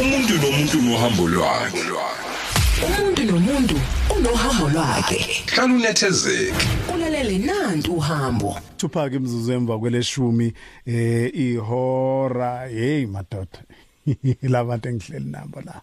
umuntu 0.00 0.32
nomuntu 0.42 0.76
nohambo 0.82 1.28
lwakhe. 1.28 1.82
Umuntu 2.86 3.22
nomuntu 3.24 3.76
unohambo 4.16 4.68
lwakhe. 4.74 5.18
Hlala 5.46 5.74
unethezeke. 5.74 6.66
Ulalele 6.94 7.38
nantu 7.38 7.92
uhambo. 7.94 8.58
Tupac 8.76 9.12
imzuzu 9.12 9.52
emva 9.52 9.78
kweleshumi 9.78 10.52
eh 10.86 11.30
ihora 11.34 12.68
hey 12.68 13.06
madoda. 13.06 13.60
Labantu 14.42 14.88
engihleli 14.88 15.30
nabo 15.30 15.60
la. 15.60 15.80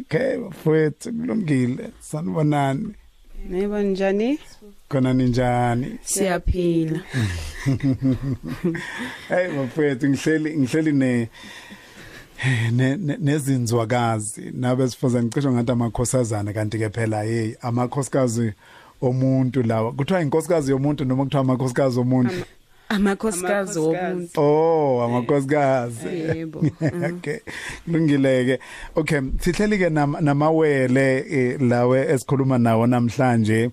Okay 0.00 0.36
mfowethu 0.36 1.12
kulungile. 1.12 1.90
Sanibonani. 2.00 2.94
Yebo 3.50 3.80
njani? 3.80 4.38
khona 4.88 5.14
ninjani 5.14 5.98
Siyaphila. 6.04 7.00
hey 9.28 9.48
mfowethu 9.48 10.08
ngihleli 10.08 10.56
ngihleli 10.58 10.92
ne- 10.92 11.28
nezinzwakazi 13.18 14.50
nabe 14.54 14.88
sifazane 14.88 15.28
cishe 15.30 15.48
ngathi 15.50 15.72
amakhosazana 15.72 16.52
kanti 16.52 16.78
ke 16.78 16.88
phela 16.90 17.22
hey 17.22 17.54
amakhosikazi 17.60 18.52
omuntu 19.02 19.62
lawa 19.62 19.92
kuthiwa 19.92 20.20
inkosikazi 20.22 20.70
yomuntu 20.70 21.04
noma 21.04 21.24
kuthiwa 21.24 21.40
amakhosikazi 21.40 22.00
omuntu 22.00 22.34
Amakhosikazi 22.88 23.78
womuntu. 23.78 24.40
Oh, 24.40 25.02
amakhosikazi. 25.02 26.08
Yebo. 26.08 26.62
Okay. 27.16 27.38
Kulungileke. 27.84 28.58
Okay, 28.96 29.20
sihleli 29.40 29.78
ke 29.78 29.88
nam- 29.90 30.20
namawele 30.20 31.24
eh, 31.30 31.60
lawe 31.60 32.12
esikhuluma 32.12 32.58
nawo 32.58 32.86
namhlanje 32.86 33.70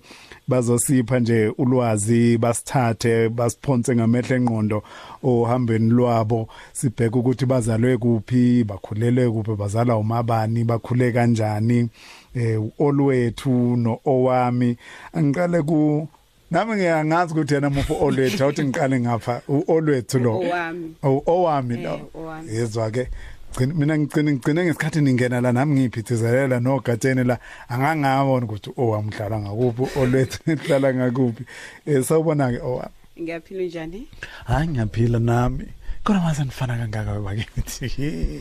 bazosipha 0.52 1.18
nje 1.20 1.48
ulwazi 1.58 2.38
basithathe 2.38 3.28
basiphonse 3.28 3.94
ngamehlo 3.96 4.36
engqondo 4.36 4.82
ohambeni 5.24 5.90
lwabo. 5.90 6.48
Sibheka 6.72 7.16
ukuthi 7.18 7.46
bazalwe 7.46 7.96
kuphi 7.98 8.64
bakhulelwe 8.64 9.30
kuphi 9.30 9.54
bazala 9.56 9.96
umabani 9.96 10.64
bakhule 10.64 11.12
kanjani 11.12 11.88
eh 12.34 12.60
olwethu 12.78 13.76
no 13.76 13.98
owami 14.06 14.76
angiqale 15.14 15.62
ku 15.62 16.08
nami 16.50 16.72
ngiyangazi 16.76 17.32
ukuthi 17.32 17.54
yena 17.54 17.70
mufu 17.70 17.94
olwethu 18.04 18.42
awuthi 18.44 18.64
ngiqale 18.64 19.00
ngapha 19.00 19.40
u- 19.48 19.64
olwethu 19.68 20.18
lo? 20.18 20.32
Owami. 20.38 20.94
Oh, 21.02 21.22
owami 21.26 21.74
Eh, 21.74 21.82
lo 21.82 22.00
owami. 22.14 22.48
yezwa 22.54 22.90
ke 22.90 23.08
Gcina- 23.52 23.74
mina 23.74 23.98
ngicine 23.98 24.32
ngicine 24.32 24.64
ngesikhathi 24.64 25.00
ningena 25.00 25.40
la 25.40 25.52
nami 25.52 25.80
ngiphithizelela 25.80 26.60
no 26.60 26.80
gatene 26.80 27.24
la. 27.24 27.38
Angangabona 27.68 28.46
ukuthi 28.46 28.70
owami 28.76 29.08
uhlala 29.12 29.38
ngakuphi 29.40 29.98
olwethu 30.00 30.38
uhlala 30.52 30.94
ngakuphi. 30.94 31.44
Eh 31.86 32.02
sawubona 32.02 32.50
ke 32.52 32.58
owami 32.60 32.94
Ngiyaphila 33.20 33.62
njani? 33.64 34.08
hayi 34.44 34.68
ngiyaphila 34.68 35.18
nami. 35.18 35.64
Kodwa 36.04 36.22
mase 36.22 36.44
nifana 36.44 36.78
kangaka 36.78 37.20
bakithi 37.20 38.40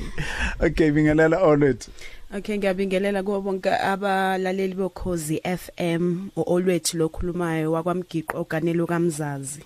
okay 0.59 0.91
bingelela 0.91 1.43
olwethu. 1.43 1.91
Okay 2.37 2.57
ngiyabingelela 2.57 3.23
kubo 3.23 3.41
bonke 3.41 3.69
abalaleli 3.69 4.73
bokhozi 4.73 5.41
FM 5.43 6.29
olwethu 6.35 6.97
lokhulumayo 6.97 7.71
wakwamgiqo 7.71 8.39
oganelo 8.41 8.87
kamzazi. 8.87 9.63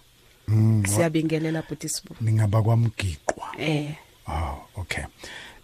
Siyabingelela 0.85 1.63
buti 1.69 1.89
sibu. 1.89 2.15
ningaba 2.21 2.61
kwamgiqwa. 2.63 3.47
Eh. 3.59 3.95
Oh 4.27 4.57
okay 4.81 5.03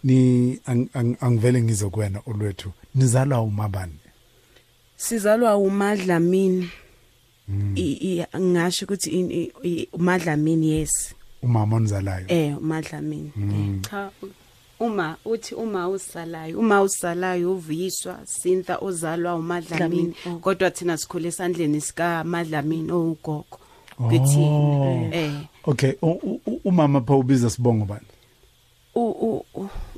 ni 0.04 0.58
ang- 0.66 0.88
ang- 0.94 1.16
angivele 1.20 1.62
ngizokwena 1.62 2.20
olwethu 2.26 2.72
nizalwa 2.94 3.40
umabani 3.40 3.98
sizalwa 4.96 5.56
uMadlamini. 5.56 6.70
I 7.74 7.92
i- 7.92 8.26
ngisho 8.40 8.84
ukuthi 8.86 9.10
i- 9.10 9.52
i- 9.62 9.88
uMadlamini 9.92 10.70
yes. 10.70 11.14
umama 11.42 11.76
onizalayo 11.76 12.24
Eh 12.28 12.56
uMadlamini. 12.58 13.32
Eh, 13.36 13.80
Cha 13.90 14.10
uma 14.80 15.16
uthi 15.24 15.54
uma 15.54 15.88
usalayo 15.88 16.58
uma 16.58 16.82
usalayo 16.82 17.52
uvuyiswa 17.52 18.18
Sintha 18.24 18.78
ozalwa 18.78 19.34
uMadlamini 19.34 20.02
Dlamini, 20.02 20.36
oh. 20.36 20.38
kodwa 20.40 20.70
thina 20.70 20.96
sikhule 20.96 21.28
esandleni 21.28 21.80
sika 21.80 22.24
Madlamini 22.24 22.92
owugogo 22.92 23.58
Oh. 23.98 24.08
kuthini 24.08 25.08
eh 25.12 25.32
okay 25.64 25.92
u- 26.02 26.10
u- 26.22 26.40
u- 26.46 26.60
umama 26.64 27.00
pha 27.00 27.14
ubiza 27.16 27.50
sibongo 27.50 27.84
bani 27.84 28.06
u 28.94 29.44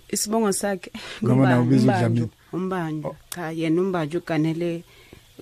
isibongo 0.08 0.52
sakhe. 0.52 0.90
Ngoba 1.24 1.48
nawe 1.48 1.62
ubiza 1.62 1.82
Umbanjwa. 1.82 2.08
uDlamini. 2.08 2.30
umbanjwa 2.52 3.14
cha 3.34 3.50
yena 3.50 3.80
umbanjwa 3.82 4.20
uganele 4.20 4.84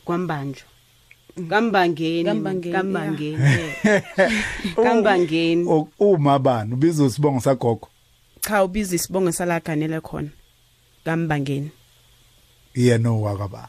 kwambanjwa 0.04 0.64
kambangeni. 1.48 2.24
Kambangeni, 2.24 2.72
kambangeni 4.76 5.60
eh. 5.70 5.86
uma 5.98 6.38
bani? 6.38 6.72
Ubiza 6.74 7.10
sibongo 7.10 7.40
sagogo? 7.40 7.88
Cha 8.40 8.64
ubiza 8.64 8.96
isibongo 8.96 9.32
salaganele 9.32 10.00
khona. 10.00 10.28
Kambangeni. 11.04 11.70
Yena 12.74 13.10
owakaba 13.10 13.68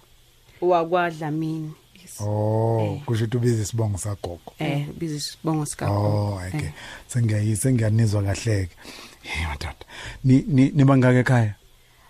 wakwadlamini 0.61 1.71
oh 2.19 2.99
kusho 3.05 3.23
ukuthi 3.25 3.37
ubiza 3.37 3.63
isibongo 3.63 3.97
sagogo. 3.97 4.53
Eh 4.59 4.89
ubiza 4.89 5.15
isibongo 5.15 5.65
sika 5.65 5.91
oh 5.91 6.39
okay. 6.47 6.69
Sengiyayisa 7.07 7.71
ngiyanizwa 7.71 8.23
kahle 8.23 8.65
ke 8.65 8.75
hey 9.23 9.45
madoda. 9.47 9.85
Ni 10.23 10.43
ni 10.47 10.71
nibangaka 10.75 11.19
ekhaya? 11.19 11.55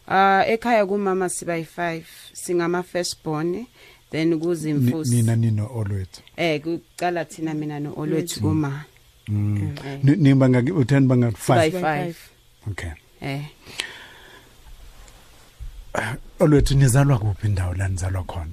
Ah 0.08 0.44
ekhaya 0.48 0.86
kumama 0.86 1.30
siba 1.30 1.58
yi5 1.58 2.04
singama 2.34 2.84
firstborn 2.84 3.66
then 4.12 4.40
kuzimfusi. 4.40 5.16
Nina 5.16 5.36
nino 5.36 5.70
olwethu. 5.76 6.22
Eh 6.38 6.62
kuqala 6.62 7.26
thina 7.26 7.54
mina 7.54 7.80
no 7.80 7.94
olwethu 7.98 8.40
kuma 8.42 8.86
Mm. 9.28 9.76
eh. 9.86 10.00
Ni- 10.04 10.16
nibangaka 10.16 10.72
u10 10.72 11.08
bangaka 11.08 11.38
siba 11.38 11.66
5 11.68 11.80
yi5 11.82 12.14
okay. 12.72 12.92
Eh. 13.22 13.42
Olwethu 16.40 16.76
nizalwa 16.76 17.20
kuphi 17.20 17.48
indawo 17.48 17.74
la 17.74 17.88
nizalwa 17.88 18.24
khona? 18.24 18.52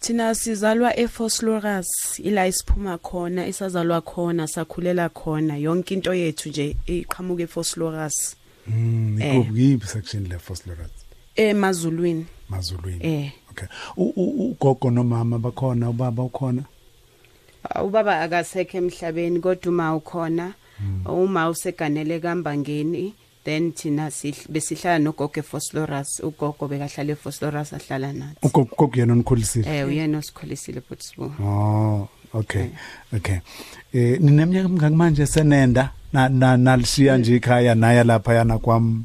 Thina 0.00 0.34
sizalwa 0.34 0.96
eFoslorus 0.98 2.18
ila 2.18 2.46
isiphuma 2.46 2.98
khona 2.98 3.46
isazalwa 3.46 4.00
khona 4.00 4.46
sakhulela 4.46 5.08
khona. 5.08 5.56
Yonke 5.56 5.94
into 5.94 6.14
yethu 6.14 6.48
nje 6.48 6.76
iqhamuka 6.86 7.42
eFoslorus 7.42 8.36
mm 8.66 9.18
Eh. 9.22 9.36
ikuphi 9.36 9.62
yiphi 9.62 9.86
section 9.86 10.26
le 10.28 10.38
Foslorat 10.38 10.90
emazulwini 11.36 12.26
mazulwini. 12.48 13.06
Eh. 13.06 13.32
Okay. 13.50 13.68
U- 13.96 14.12
u- 14.16 14.50
ugogo 14.50 14.90
nomama 14.90 15.38
bakhona 15.38 15.90
ubaba 15.90 16.22
ukhona? 16.22 16.62
Ubaba 17.84 18.20
akasekho 18.20 18.78
emhlabeni 18.78 19.40
kodwa 19.40 19.72
uma 19.72 19.94
ukhona 19.96 20.54
uma 21.06 21.48
useganele 21.48 22.20
kambangeni 22.20 23.14
then 23.46 23.72
thina 23.72 24.08
sihl- 24.10 24.48
besihlala 24.50 24.98
nogogo 24.98 25.40
eFoslorus 25.40 26.20
ugogo 26.20 26.68
bekahlala 26.68 27.12
eFoslorus 27.12 27.72
ahlala 27.72 28.12
nathi 28.12 28.38
ugogo 28.42 28.68
ugogo 28.74 29.00
yena 29.00 29.12
onikhulisile 29.12 29.78
eh 29.78 29.86
uyena 29.88 30.18
osikholisile 30.18 30.80
futhi 30.80 31.14
Oh, 31.42 32.08
okay. 32.34 32.66
Okay. 33.16 33.38
Eh 33.94 34.18
nineminyaka 34.20 34.68
mingaki 34.68 34.94
manje 34.96 35.26
senenda 35.26 35.90
na 36.12 36.28
na 36.28 36.56
nalishiya 36.56 37.18
nje 37.18 37.36
ikhaya 37.36 37.74
naya 37.74 38.04
lapha 38.04 38.34
yana 38.34 38.58
kwam 38.58 39.04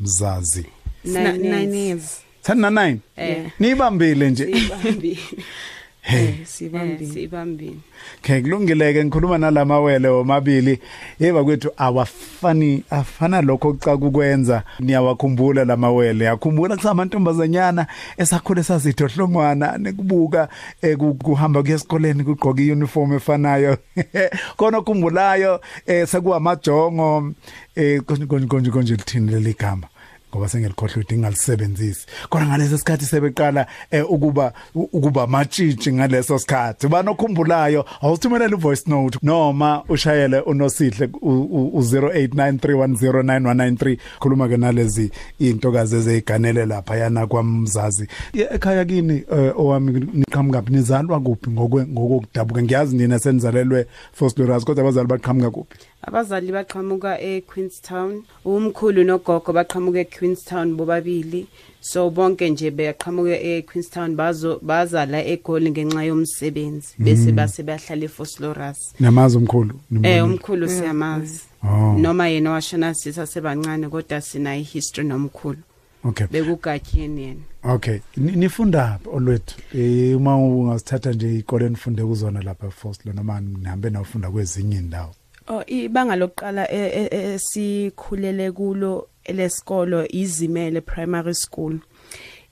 mzazi. 0.00 0.66
nine 1.04 1.74
years 1.78 2.20
Sana 2.42 2.70
9. 2.70 2.98
eh 3.16 3.50
Nibambile 3.60 4.30
nje. 4.30 4.44
sibambi 4.54 5.18
Hey, 6.02 6.44
sibambi 6.44 7.06
sibambi 7.06 7.76
okay 8.18 8.40
kulungileke 8.42 9.04
ngikhuluma 9.04 9.38
nalamawele 9.38 10.08
omabili. 10.08 10.78
Yeba 11.20 11.44
kwethu 11.44 11.70
awafani 11.76 12.84
afana 12.90 13.40
lokho 13.42 13.68
okucaka 13.68 14.06
ukwenza. 14.06 14.62
Niyawakhumbula 14.78 15.64
lamawele. 15.64 16.24
Yakhumbula 16.24 16.76
kusamantombazanyana 16.76 17.86
esakhule 18.16 18.62
sazitho 18.62 19.06
hlongwana 19.06 19.78
nekubuka 19.78 20.48
eh, 20.82 20.96
ku- 20.96 21.14
kuhamba 21.14 21.62
kuyesikoleni 21.62 22.24
kugqoka 22.24 22.62
iuniform 22.62 23.12
efanayo. 23.12 23.76
Kona 24.56 24.78
okhumbulayo 24.78 25.60
eh 25.86 26.06
sekuwamajongo 26.08 27.32
eh 27.76 28.00
konje 28.02 28.26
konje 28.26 28.46
konje 28.46 28.70
konje 28.70 28.94
lithini 28.94 29.30
leli 29.32 29.54
gama. 29.58 29.86
Ngoba 30.30 30.48
sengelikhohle 30.48 30.92
ukuthi 30.94 31.14
ngingalisebenzisi 31.14 32.06
kodwa 32.28 32.46
ngaleso 32.48 32.78
sikhathi 32.78 33.04
sebeqala 33.04 33.66
eh, 33.90 34.10
ukuba 34.10 34.52
u- 34.74 34.88
ukuba 34.92 35.26
matshitshi 35.26 35.92
ngaleso 35.92 36.38
sikhathi. 36.38 36.88
Banokhumbulayo 36.88 37.84
awuthumelela 38.02 38.56
ivoice 38.56 38.90
note 38.90 39.18
noma 39.22 39.82
ushayele 39.88 40.40
unosihle 40.40 41.08
u- 41.20 41.70
u 41.74 41.80
0893109193 41.82 43.98
khuluma 44.20 44.48
ke 44.48 44.56
nalezi 44.56 45.10
intokazi 45.38 45.96
eziganele 45.96 46.66
lapha 46.66 46.96
yana 46.96 47.26
kwamzazi. 47.26 48.06
Ye- 48.34 48.48
ekhaya 48.54 48.84
kini 48.84 49.24
eh, 49.32 49.52
owami 49.60 49.92
niqhamuka 50.14 50.60
kuphi 50.62 50.72
nizalwa 50.72 51.20
kuphi 51.20 51.50
ngokwe 51.50 51.86
ngokudabuka 51.86 52.62
ngiyazi 52.62 52.96
nina 52.96 53.18
senizalelwe 53.18 53.86
Fosloras 54.12 54.64
kodwa 54.64 54.82
abazali 54.84 55.08
baqhamuka 55.08 55.50
kuphi? 55.50 55.76
Abazali 56.02 56.52
baqhamuka 56.52 57.20
eQueenstown 57.20 58.22
umkhulu 58.44 59.04
nogogo 59.04 59.52
baqhamuka 59.52 59.98
eQueenstown 60.00 60.74
bobabili 60.76 61.46
so 61.80 62.10
bonke 62.10 62.50
nje 62.50 62.70
beyaqhamuka 62.70 63.36
eQueenstown 63.40 64.16
bazo 64.16 64.58
bazala 64.62 65.24
eGoli 65.24 65.70
ngenxa 65.70 66.02
yomsebenzi 66.04 66.94
bese 66.98 67.32
base 67.32 67.62
bahlala 67.62 68.04
eFoslorus 68.04 68.94
namazi 69.00 69.36
umkhulu 69.36 69.70
eh 69.74 69.80
nimbonile? 69.90 70.22
umkhulu 70.22 70.68
siyamazi 70.68 71.40
Oh. 71.62 71.98
noma 71.98 72.28
yena 72.28 72.50
washona 72.50 72.94
sisa 72.94 73.26
sebancane 73.26 73.88
kodwa 73.88 74.20
sina 74.20 74.56
ihistory 74.56 75.08
nomkhulu 75.08 75.58
Okay. 76.04 76.26
bekugatyeni 76.26 77.22
yena 77.22 77.40
Okay. 77.62 77.98
Ni- 78.16 78.32
Nifunda 78.32 78.98
phi 79.02 79.08
olwethu? 79.12 79.56
Eh 79.74 80.16
uma 80.16 80.36
ungasithatha 80.36 81.12
nje 81.12 81.38
ikole 81.38 81.68
nifunde 81.68 82.02
kuzona 82.04 82.42
lapha 82.42 82.66
eForce 82.66 83.00
noma 83.14 83.40
nihambe 83.40 83.90
nawufunda 83.90 84.30
kwezinye 84.30 84.76
indawo. 84.76 85.14
Oh 85.52 85.64
ibanga 85.66 86.14
lokuqala 86.16 86.70
e- 86.70 86.92
e- 87.00 87.08
e- 87.10 87.34
esikhulele 87.34 88.52
kulo 88.52 89.08
lesikolo 89.26 90.06
izimele 90.06 90.80
primary 90.80 91.34
school. 91.34 91.74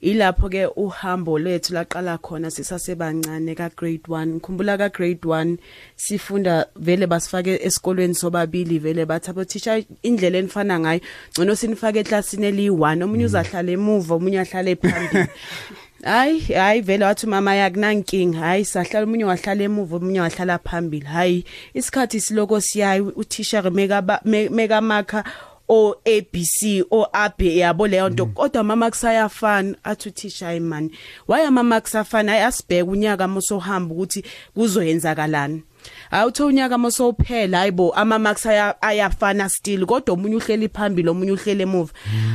Ilapho 0.01 0.49
ke 0.49 0.67
uhambo 0.75 1.39
lethu 1.39 1.73
laqala 1.73 2.17
khona 2.17 2.51
sisasebancane 2.51 3.55
ka 3.55 3.69
grade 3.69 4.03
1. 4.07 4.35
Ngikhumbula 4.35 4.77
ka 4.77 4.89
grade 4.89 5.23
1 5.23 5.57
sifunda 5.95 6.65
vele 6.75 7.07
basifake 7.07 7.59
esikolweni 7.63 8.15
sobabili 8.15 8.79
vele 8.79 9.05
bathi 9.05 9.29
abo 9.29 9.45
teacher 9.45 9.83
indlela 10.03 10.37
enifana 10.37 10.79
ngayo 10.79 10.99
ngcono 11.31 11.55
sinifake 11.55 11.99
eclassini 11.99 12.51
eli1 12.51 13.03
omunye 13.03 13.25
uzahlala 13.25 13.71
emuva 13.71 14.15
omunye 14.15 14.39
ahlale 14.39 14.75
phambili. 14.75 15.27
Hayi 16.03 16.39
hayi 16.39 16.81
vele 16.81 17.05
wathi 17.05 17.27
mama 17.27 17.55
yakunankinga 17.55 18.39
hayi 18.39 18.65
sahlala 18.65 19.05
umunye 19.05 19.25
wahlala 19.25 19.63
emuva 19.63 19.97
umunye 19.97 20.21
wahlala 20.21 20.57
phambili. 20.59 21.05
Hayi 21.05 21.45
isikhathi 21.73 22.21
siloko 22.21 22.61
siyayi 22.61 23.01
uthisha 23.01 23.61
meka 23.61 24.01
ba- 24.01 24.21
me- 24.25 24.49
meka 24.49 24.81
makha 24.81 25.23
o 25.69 25.95
ABC 26.05 26.83
o 26.91 27.05
AB 27.13 27.41
yabo 27.57 27.87
leyo 27.87 28.09
nto. 28.09 28.25
Kodwa 28.25 28.63
mama 28.63 28.89
kusayafana 28.89 29.75
athi 29.83 30.09
uthisha 30.09 30.45
hayi 30.45 30.59
man 30.59 30.89
waya 31.27 31.51
mama 31.51 31.81
kusafana 31.81 32.33
ayasibheka 32.33 32.85
unyaka 32.91 33.27
mosohamba 33.27 33.95
ukuthi 33.95 34.23
kuzoyenzakalani. 34.55 35.63
Awutho 36.11 36.45
unyaka 36.47 36.77
mosophela 36.77 37.57
hayibo 37.57 37.91
ama 37.91 38.19
marks 38.19 38.45
aya- 38.45 38.81
ayafana 38.81 39.49
still 39.49 39.85
kodwa 39.85 40.13
omunye 40.13 40.35
uhleli 40.35 40.69
phambili 40.69 41.09
omunye 41.09 41.31
uhleli 41.31 41.63
emuva. 41.63 41.93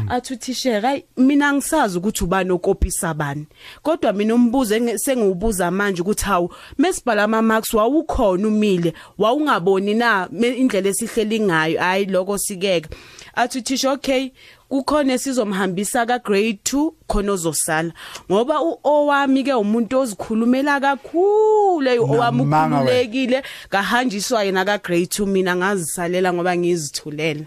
Athi 0.09 0.35
uthisheka 0.35 0.89
hayi 0.89 1.05
mina 1.17 1.53
ngisazi 1.53 1.99
ukuthi 1.99 2.25
ubani 2.25 2.51
okopisa 2.51 3.11
abani 3.11 3.47
kodwa 3.83 4.13
mina 4.13 4.35
umbuzo 4.35 4.77
enge- 4.77 4.99
sengiwubuza 4.99 5.71
manje 5.71 6.03
ukuthi 6.03 6.25
hawu 6.25 6.55
mesibhala 6.79 7.23
ama 7.25 7.43
marks 7.43 7.75
wawukhona 7.75 8.49
umile 8.49 8.95
wawungaboni 9.19 9.95
na 9.95 10.29
me- 10.33 10.49
indlela 10.57 10.89
esihleli 10.89 11.41
ngayo 11.41 11.81
hayi 11.81 12.05
lokho 12.07 12.39
sikeke. 12.39 12.89
Athi 13.35 13.59
uthisha 13.59 13.93
okay 13.93 14.31
kukhona 14.75 15.13
esizomhambisa 15.13 16.07
ka 16.07 16.19
grade 16.19 16.59
2 16.65 16.93
khona 17.07 17.33
ozosala. 17.33 17.93
Ngoba 18.31 18.61
u 18.61 18.79
owami 18.83 19.45
ke 19.45 19.55
umuntu 19.55 19.99
ozikhulumela 19.99 20.81
kakhulu 20.81 21.81
leyo 21.81 22.03
owami 22.03 22.39
Namanga 22.39 22.79
wena. 22.79 22.91
ukhululekile 22.91 23.43
kahanjiswa 23.71 24.45
yena 24.45 24.65
ka 24.65 24.79
grade 24.79 25.07
2 25.07 25.27
mina 25.27 25.57
ngazisalela 25.57 26.33
ngoba 26.33 26.57
ngizithulela 26.57 27.47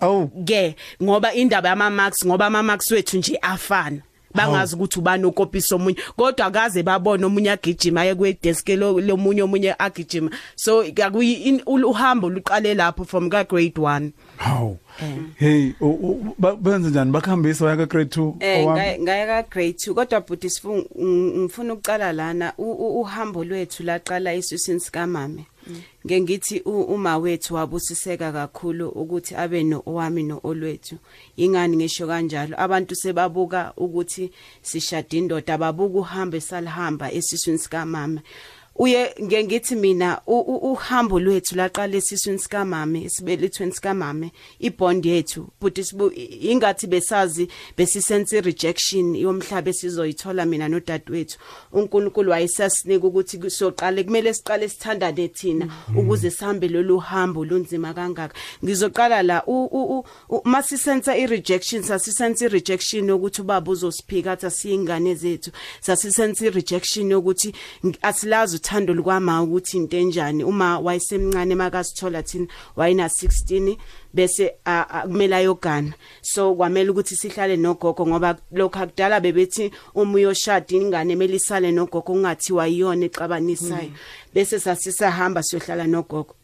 Awu. 0.00 0.28
Ke 0.44 0.76
ngoba 1.02 1.34
indaba 1.34 1.68
yama 1.68 1.90
marks 1.90 2.26
ngoba 2.26 2.46
ama 2.46 2.62
marks 2.62 2.90
wethu 2.90 3.18
nje 3.18 3.38
afana. 3.42 4.02
Bangazi 4.36 4.74
ukuthi 4.74 4.98
ubani 4.98 5.24
okopisa 5.24 5.74
omunye 5.76 5.96
kodwa 6.16 6.46
akaze 6.46 6.82
babona 6.82 7.26
omunye 7.26 7.50
agijima 7.50 8.00
aye 8.00 8.14
kwe 8.14 8.38
desk 8.42 8.68
lo 8.68 9.00
lomunye 9.00 9.42
omunye 9.42 9.74
agijima. 9.78 10.30
So 10.56 10.82
akuyi 11.04 11.32
in- 11.32 11.62
uhambo 11.66 12.30
luqale 12.30 12.74
lapho 12.74 13.04
from 13.04 13.30
ka 13.30 13.44
grade 13.44 13.74
1 13.80 14.10
hawu. 14.36 14.78
Hey 15.36 15.72
u- 15.80 15.86
u- 15.88 16.34
ba- 16.38 16.56
benze 16.56 16.90
njani? 16.90 17.10
Bakhambisa 17.12 17.64
waya 17.64 17.76
ka 17.76 17.86
grade 17.86 18.10
2 18.10 18.34
Eh 18.40 18.66
ngaye 18.66 18.98
ngaye 18.98 19.26
ka 19.26 19.42
grade 19.42 19.72
2 19.78 19.94
kodwa 19.94 20.20
bhuti 20.20 20.50
sifu 20.50 20.84
ngifuna 20.98 21.72
ukuqala 21.74 22.12
lana 22.12 22.52
u- 22.58 22.72
u- 22.72 23.00
uhambo 23.00 23.44
lwethu 23.44 23.82
laqala 23.82 24.34
esusini 24.34 24.80
sika 24.80 25.06
mame 25.06 25.44
ngeke 26.06 26.20
ngithi 26.20 26.60
uma 26.64 27.18
wethu 27.18 27.54
wabusiseka 27.54 28.32
kakhulu 28.32 28.88
ukuthi 28.88 29.34
abe 29.34 29.62
no 29.64 29.82
owami 29.86 30.22
no 30.22 30.40
olwethu. 30.44 30.98
Ingani 31.36 31.76
ngisho 31.76 32.06
kanjalo? 32.06 32.54
Abantu 32.58 32.94
sebabuka 32.94 33.72
ukuthi 33.76 34.30
sishada 34.62 35.16
indoda 35.16 35.54
ababuka 35.54 35.98
uhambe 35.98 36.40
salihamba 36.40 37.12
esiswini 37.12 37.58
sika 37.58 37.86
mama 37.86 38.20
uye 38.78 39.14
ngeke 39.22 39.44
ngithi 39.44 39.74
mina 39.74 40.20
uhambo 40.26 41.20
lwethu 41.20 41.56
laqala 41.56 41.96
esiswini 41.96 42.38
sika 42.38 42.64
mama 42.64 42.98
esibelethweni 42.98 43.72
sika 43.72 43.94
mama 43.94 44.30
ibond 44.58 45.06
yethu. 45.06 45.48
But 45.60 45.80
sibu 45.80 46.12
ingathi 46.40 46.86
besazi 46.86 47.48
besisense 47.76 48.40
rejection 48.40 49.16
yomhlaba 49.16 49.70
esizoyithola 49.70 50.46
mina 50.46 50.68
nodadewethu. 50.68 51.38
uNkulunkulu 51.72 52.30
wayesasinika 52.30 53.06
ukuthi 53.06 53.50
soqale 53.50 54.04
kumele 54.04 54.34
siqale 54.34 54.68
sithandane 54.68 55.28
thina 55.28 55.68
ukuze 55.96 56.30
sihambe 56.30 56.68
lolu 56.68 56.98
hambo 56.98 57.44
lunzima 57.44 57.94
kangaka. 57.94 58.34
Ngizoqala 58.64 59.22
la 59.22 59.42
masisensa 60.44 61.16
irejection 61.16 61.82
sasisensa 61.82 62.44
irejection 62.44 63.10
ukuthi 63.10 63.40
ubaba 63.40 63.72
uzosiphika 63.72 64.32
athi 64.32 64.46
asiyingane 64.46 65.14
zethu. 65.14 65.50
Sasisensa 65.80 66.46
irejection 66.46 67.12
ukuthi 67.12 67.54
asilazi 68.02 68.65
uthando 68.66 68.94
lukwama 68.94 69.42
ukuthi 69.42 69.76
into 69.76 69.96
enjani. 69.96 70.44
Uma 70.44 70.78
wayesemncane 70.78 71.54
makasithola 71.54 72.22
thina 72.22 72.46
wayena 72.76 73.06
16 73.06 73.76
bese 74.14 74.54
kumele 75.02 75.36
ayogana. 75.36 75.92
So 76.22 76.54
kwamele 76.54 76.90
ukuthi 76.90 77.16
sihlale 77.16 77.56
nogogo 77.56 78.06
ngoba 78.06 78.36
lokho 78.52 78.78
akudala 78.78 79.20
bebethi 79.20 79.70
uma 79.94 80.14
uyoshada 80.14 80.76
ingane 80.76 81.12
emeli 81.12 81.36
isale 81.36 81.72
nogogo 81.72 82.12
ungathiwa 82.12 82.68
iyona 82.68 83.06
exabanisayo. 83.06 83.90
Bese 84.34 84.58
sasisahamba 84.58 85.42
siyohlala 85.42 85.86
nogogo. 85.86 86.34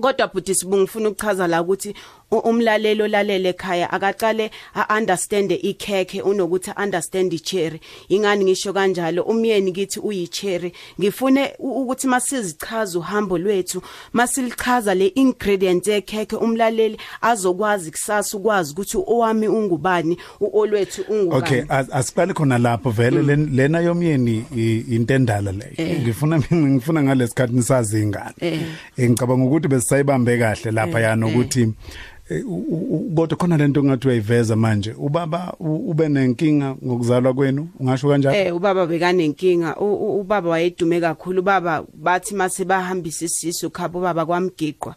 Kodwa 0.00 0.28
bhuti 0.28 0.54
sibungifuna 0.54 1.08
ukuchaza 1.08 1.46
la 1.46 1.62
ukuthi 1.62 1.94
umlalelo 2.38 3.08
lalela 3.08 3.48
ekhaya 3.48 3.90
akaqale 3.92 4.50
a-understand 4.74 5.50
ikhekhe 5.50 6.22
unokuthi 6.22 6.70
understand 6.84 7.32
icherry. 7.32 7.80
Ingani 8.08 8.44
ngisho 8.44 8.72
kanjalo? 8.72 9.22
Umyeni 9.22 9.72
kithi 9.72 10.00
uyicherry. 10.00 10.72
Ngifune 11.00 11.52
ukuthi 11.58 12.06
masizichaza 12.06 12.98
uhambo 12.98 13.38
lwethu 13.38 13.82
masilichaza 14.12 14.94
le 14.94 15.06
ingredient 15.14 15.86
ekhekhe 15.88 16.36
umlaleli 16.36 16.96
azokwazi 17.22 17.90
kusasa 17.90 18.36
ukwazi 18.36 18.72
ukuthi 18.72 18.98
owami 19.06 19.48
ungubani 19.48 20.18
uolwethu 20.40 21.02
ungubani. 21.08 21.42
Okay 21.44 21.60
as- 21.68 21.90
asiqale 21.92 22.32
khona 22.34 22.58
lapho 22.58 22.90
vele 22.90 23.22
len- 23.22 23.48
lena 23.56 23.80
yomyeni 23.80 24.44
intendala 24.90 25.52
leyo 25.52 26.00
ngifuna 26.00 26.38
ngifuna 26.52 27.02
ngalesikhathi 27.02 27.52
nisazi 27.54 28.02
ingane. 28.02 28.34
Eh. 28.40 28.60
Eh, 28.96 29.10
ngicabanga 29.10 29.44
ukuthi 29.44 29.68
besayibambe 29.68 30.38
kahle 30.38 30.70
lapha 30.70 31.00
yana 31.00 31.26
ukuthi 31.26 31.60
eh, 31.62 31.68
u- 31.68 31.68
u- 31.68 31.68
u- 31.70 32.19
kodwa 32.30 33.36
khona 33.36 33.56
lento 33.56 33.84
ngathi 33.84 34.08
uyayiveza 34.08 34.56
manje 34.56 34.94
ubaba 34.98 35.54
ube 35.60 36.08
nenkinga 36.08 36.76
ngokuzalwa 36.84 37.34
kwenu 37.34 37.68
ungasho 37.80 38.08
kanjalo? 38.08 38.36
Eh 38.36 38.56
ubaba 38.56 38.86
bekanenkinga. 38.86 39.76
Ubaba 39.76 40.50
wayedume 40.50 41.00
kakhulu. 41.00 41.40
Ubaba 41.40 41.84
bathi 41.94 42.34
mase 42.34 42.64
bahambisa 42.64 43.24
isisu 43.24 43.70
khapha 43.70 43.98
ubaba 43.98 44.26
kwamgiqwa 44.26 44.94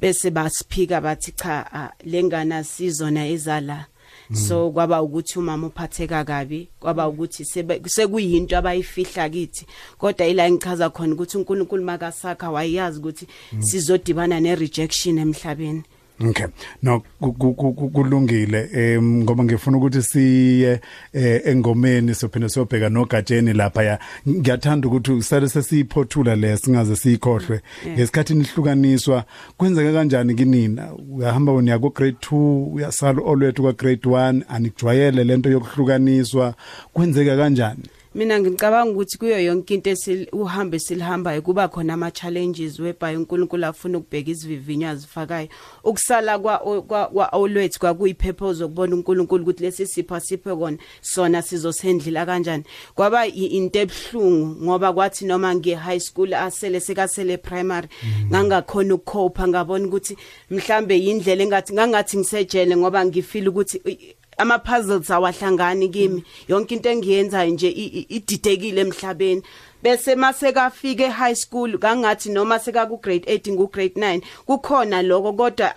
bese 0.00 0.30
basiphika 0.30 1.00
bathi 1.00 1.32
cha 1.32 1.92
lengana 2.04 2.64
sizona 2.64 3.26
ezala. 3.28 3.86
So 4.32 4.70
kwaba 4.70 5.02
ukuthi 5.02 5.38
umama 5.38 5.66
uphatheka 5.66 6.24
kabi. 6.24 6.68
Kwaba 6.80 7.08
ukuthi 7.08 7.44
sekuyinto 7.86 8.58
abayifihla 8.58 9.28
kithi. 9.28 9.66
Kodwa 9.98 10.26
ila 10.26 10.50
ngichaza 10.50 10.90
khona 10.90 11.14
ukuthi 11.14 11.38
uNkulunkulu 11.38 11.84
makasakha 11.84 12.50
wayazi 12.50 12.98
ukuthi 12.98 13.26
sizodibana 13.60 14.40
ne 14.40 14.54
rejection 14.54 15.18
emhlabeni. 15.18 15.82
Okay. 16.20 16.46
No 16.82 17.00
ku- 17.20 17.32
ku- 17.32 17.54
ku- 17.54 17.72
ku- 17.72 17.88
kulungile 17.90 18.68
em 18.72 19.22
ngoba 19.22 19.44
ngifuna 19.44 19.76
ukuthi 19.78 20.02
siye 20.02 20.80
eh, 21.12 21.40
engomeni 21.44 22.14
sophinde 22.14 22.48
siyobheka 22.48 22.88
nogatsheni 22.88 23.52
lapha 23.52 23.82
ya 23.82 23.98
ngiyathanda 24.28 24.88
ukuthi 24.88 25.22
sale 25.22 25.48
sesiyiphothula 25.48 26.36
le 26.36 26.56
singaze 26.56 26.96
siyikhohlwe. 26.96 27.60
Ngesikhathi 27.88 28.34
nihlukaniswa 28.34 29.24
kwenzeka 29.56 29.92
kanjani 29.92 30.34
kinina? 30.34 30.92
Uyahamba 31.10 31.52
wena 31.52 31.78
ku 31.78 31.90
grade 31.90 32.16
2 32.30 32.72
uyasala 32.74 33.22
olwethu 33.22 33.62
kwa 33.62 33.72
grade 33.72 34.08
1 34.08 34.42
anikujwayele 34.48 35.24
lento 35.24 35.50
yokuhlukaniswa. 35.50 36.54
Kwenzeka 36.92 37.36
kanjani? 37.36 37.82
Mina 38.14 38.40
ngicabanga 38.40 38.90
ukuthi 38.92 39.18
kuyo 39.18 39.40
yonke 39.40 39.74
into 39.74 39.90
esil 39.90 40.26
uhambe 40.32 40.78
silihambayo 40.78 41.42
kuba 41.42 41.68
khona 41.68 41.94
ama 41.94 42.10
challenges 42.10 42.78
whereby 42.78 43.16
uNkulunkulu 43.16 43.66
afuna 43.66 43.98
ukubheka 43.98 44.30
isivivinyo 44.30 44.88
azifakayo. 44.88 45.48
Ukusala 45.84 46.38
kwa 46.38 46.58
kwa- 46.58 47.06
kwa 47.06 47.28
olwethu 47.32 47.78
kwakuyipurpose 47.80 48.64
ukubona 48.64 48.94
uNkulunkulu 48.96 49.42
ukuthi 49.42 49.62
lesi 49.62 49.86
sipha 49.86 50.20
siphe 50.20 50.54
kona 50.56 50.76
sona 51.00 51.42
sizosendlila 51.42 52.26
kanjani. 52.26 52.64
Kwaba 52.94 53.26
i- 53.26 53.46
into 53.56 53.78
ebhlungu 53.80 54.62
ngoba 54.64 54.92
kwathi 54.92 55.24
noma 55.24 55.54
nge 55.54 55.74
high 55.74 56.00
school 56.00 56.34
asele 56.34 56.80
sekasele 56.80 57.36
primary 57.38 57.88
ngangakhona 58.30 58.94
ukukhopha 58.94 59.48
ngabona 59.48 59.86
ukuthi 59.88 60.16
mhlambe 60.50 60.98
indlela 60.98 61.42
engathi 61.44 61.72
ngangathi 61.72 62.16
ngisejele 62.18 62.76
ngoba 62.76 63.06
ngifeel 63.06 63.48
ukuthi 63.48 63.80
i- 63.88 64.14
ama 64.38 64.58
puzzles 64.58 65.10
awahlangani 65.10 65.88
kimi 65.88 66.24
yonke 66.48 66.74
into 66.74 66.90
engiyenzayo 66.90 67.50
nje 67.50 67.70
ididekile 68.08 68.80
emhlabeni 68.80 69.42
bese 69.82 70.14
masekafika 70.14 71.04
e-high 71.04 71.34
school 71.34 71.78
kangathi 71.78 72.30
noma 72.30 72.58
sekaku 72.58 72.96
grade 72.96 73.34
8 73.34 73.52
ngu 73.52 73.66
grade 73.66 74.00
9 74.00 74.20
kukhona 74.46 75.02
lokho 75.02 75.32
kodwa 75.32 75.76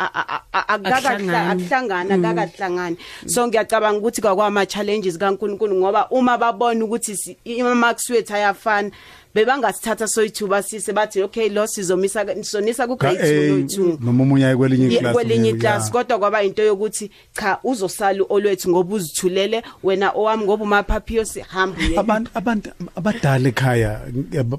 akuhlangana 1.50 2.17
kakahlangani 2.17 2.97
so 3.25 3.47
ngiyacabanga 3.47 3.97
ukuthi 3.97 4.21
kwakwama 4.21 4.65
challenges 4.65 5.17
kaNkuluNkulu 5.17 5.75
ngoba 5.75 6.09
uma 6.09 6.38
babona 6.38 6.85
ukuthi 6.85 7.38
ima 7.43 7.75
marks 7.75 8.09
wethu 8.09 8.35
ayafana 8.35 8.91
bebangasithatha 9.36 10.08
soyithuba 10.08 10.63
sise 10.63 10.94
bathi 10.94 11.22
okay 11.24 11.50
lo 11.50 11.68
sizomisa 11.68 12.44
sonisa 12.44 12.88
ku 12.88 12.96
grade 12.96 13.20
2 13.20 13.50
no 13.50 13.58
2 13.58 14.06
noma 14.06 14.24
umunye 14.24 14.46
aye 14.46 14.56
kwelinye 14.56 14.88
Ye- 14.88 14.98
iclass 14.98 15.13
kwelinye 15.13 15.50
iclass 15.50 15.92
kodwa 15.92 16.20
kwaba 16.20 16.44
into 16.44 16.63
yokuthi 16.63 17.12
cha 17.34 17.60
uzosala 17.63 18.24
olwethu 18.30 18.70
ngoba 18.70 18.96
uzithulele 18.96 19.63
wena 19.84 20.12
owami 20.12 20.44
ngoba 20.44 20.63
umaphaphiyo 20.63 21.25
sihamba 21.25 21.77
abantu 21.98 22.32
abantu 22.34 22.70
abadala 22.96 23.50
ekhaya 23.50 24.01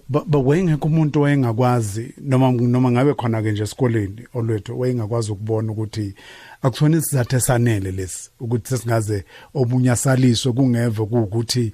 bawengekho 0.08 0.88
umuntu 0.88 1.20
wayengakwazi 1.20 2.14
noma 2.20 2.52
noma 2.52 2.90
ngabe 2.90 3.14
khona 3.14 3.42
ke 3.42 3.52
nje 3.52 3.62
esikoleni 3.62 4.26
olwethu 4.34 4.80
wayengakwazi 4.80 5.32
ukubona 5.32 5.72
ukuthi 5.72 6.14
akuthona 6.62 6.96
isizathu 6.98 7.36
esanele 7.36 7.90
lesi 7.90 8.30
ukuthi 8.40 8.68
sesingaze 8.68 9.24
obunye 9.54 9.90
asaliswe 9.90 10.52
kungeve 10.52 11.02
ukuthi 11.02 11.72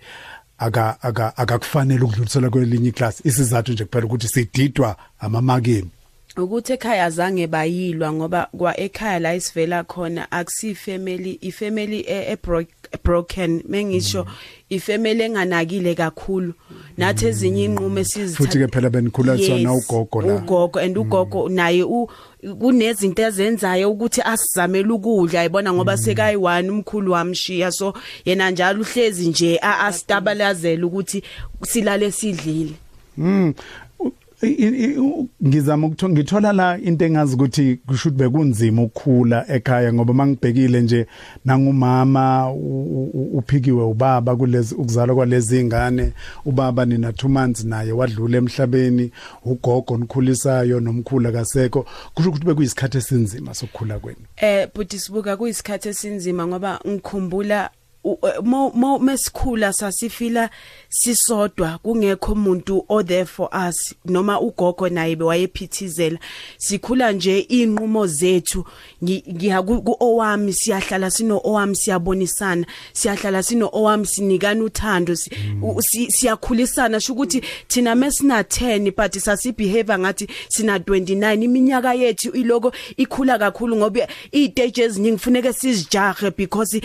aka 0.62 1.02
aka 1.02 1.36
akakufanele 1.36 2.02
ukudlulisela 2.04 2.50
kwelinye 2.50 2.88
iclass 2.88 3.20
isizathu 3.24 3.72
nje 3.72 3.84
kuphela 3.84 4.06
ukuthi 4.06 4.28
sididwa 4.28 4.96
amamakeni 5.20 5.90
ukuthi 6.36 6.72
ekhaya 6.72 7.10
zange 7.10 7.46
bayilwa 7.46 8.12
ngoba 8.12 8.48
kwa 8.58 8.80
ekhaya 8.80 9.18
la 9.18 9.34
isivela 9.34 9.84
khona 9.84 10.32
akusi 10.32 10.74
family 10.74 11.38
i 11.42 11.50
family 11.52 12.00
e, 12.08 12.32
e 12.32 12.36
bro- 12.36 12.66
broken. 13.04 13.62
Mengisho 13.68 14.26
i 14.70 14.78
family 14.80 15.22
enganakile 15.22 15.94
kakhulu. 15.94 16.54
Nathi 16.96 17.26
ezinye 17.26 17.64
inqumo 17.64 17.98
esizithatha 18.00 18.44
futhi 18.44 18.58
ke 18.58 18.68
phela 18.68 18.90
benikhula 18.90 19.38
sona 19.38 19.72
Yes, 19.72 19.84
ugogo 19.88 20.22
la. 20.22 20.34
ugogo 20.36 20.80
and 20.80 20.96
ugogo 20.98 21.48
naye 21.48 21.82
u 21.82 22.08
kunezinto 22.60 23.22
ezenzayo 23.22 23.90
ukuthi 23.90 24.22
asizamele 24.22 24.88
ukudla 24.92 25.40
ayibona 25.40 25.72
ngoba 25.72 25.94
sekayi1 25.94 26.68
umkhulu 26.70 27.12
wamshiya. 27.12 27.72
So 27.72 27.94
yena 28.24 28.50
njalo 28.50 28.80
uhlezi 28.80 29.28
nje 29.28 29.58
a- 29.62 29.78
asitabalazela 29.86 30.86
ukuthi 30.86 31.22
silale 31.64 32.10
sidlile. 32.10 32.72
Mm. 33.16 33.54
U- 34.42 34.46
i- 34.46 34.84
i- 34.84 34.98
u- 34.98 35.28
ngizama 35.46 35.86
ukuthola 35.86 36.12
ngithola 36.12 36.52
la 36.52 36.78
into 36.78 37.04
engazi 37.04 37.34
ukuthi 37.34 37.76
kusho 37.86 38.08
ukuthi 38.08 38.18
bekunzima 38.24 38.82
ukukhula 38.82 39.44
ekhaya 39.48 39.92
ngoba 39.92 40.14
mangibhekile 40.14 40.80
nje 40.80 41.06
nangumama 41.44 42.50
u- 42.52 43.10
u- 43.14 43.38
uphikiwe 43.38 43.84
ubaba 43.84 44.36
kulezi 44.36 44.74
ukuzalwa 44.74 45.16
kwalezi 45.16 45.60
ingane 45.60 46.12
ubaba 46.44 46.84
nina 46.84 47.10
2 47.10 47.28
months 47.28 47.64
naye 47.64 47.92
wadlula 47.92 48.38
emhlabeni 48.38 49.10
ugogo 49.44 49.96
nikhulisayo 49.96 50.80
nomkhulu 50.80 51.32
kasekho 51.32 51.86
kusho 52.14 52.28
ukuthi 52.30 52.46
bekuyisikhathi 52.46 52.98
esinzima 52.98 53.54
sokukhula 53.54 53.98
kwenu. 53.98 54.18
Eh 54.36 54.68
buti 54.74 54.98
sibuka 54.98 55.36
kuyisikhathi 55.36 55.88
esinzima 55.88 56.46
ngoba 56.46 56.80
ngikhumbula 56.88 57.70
eh, 58.04 59.00
mesikhula 59.00 59.72
sasifila 59.72 60.50
sisodwa 60.88 61.78
kungekho 61.82 62.32
umuntu 62.32 62.84
o 62.88 63.02
there 63.02 63.24
for 63.24 63.48
us 63.68 63.94
noma 64.04 64.40
ugogo 64.40 64.88
naye 64.88 65.16
bewayephithizela. 65.16 66.18
Sikhula 66.58 67.12
nje 67.12 67.38
inqumo 67.38 68.06
zethu 68.06 68.64
ngi- 69.02 69.24
ngiya 69.34 69.62
ku 69.62 69.96
owami 70.00 70.52
siyahlala 70.52 71.10
sino 71.10 71.40
owami 71.44 71.76
siyabonisana 71.76 72.66
siyahlala 72.92 73.42
sino 73.42 73.68
owami 73.72 74.06
sinikana 74.06 74.64
uthando 74.64 75.14
siyakhulisana. 76.08 77.00
Sho 77.00 77.12
ukuthi 77.12 77.42
thina 77.68 77.94
mesina 77.94 78.42
10 78.42 78.92
but 78.96 79.18
sasibehave 79.18 79.98
ngathi 79.98 80.26
sina 80.48 80.78
29 80.78 81.42
iminyaka 81.44 81.94
yethu 81.94 82.30
iloko 82.30 82.72
ikhula 82.96 83.38
kakhulu 83.38 83.76
ngoba 83.76 84.08
itages 84.32 84.78
eziningi 84.78 85.16
kufuneka 85.16 85.52
sizijahe 85.52 86.30
because 86.36 86.80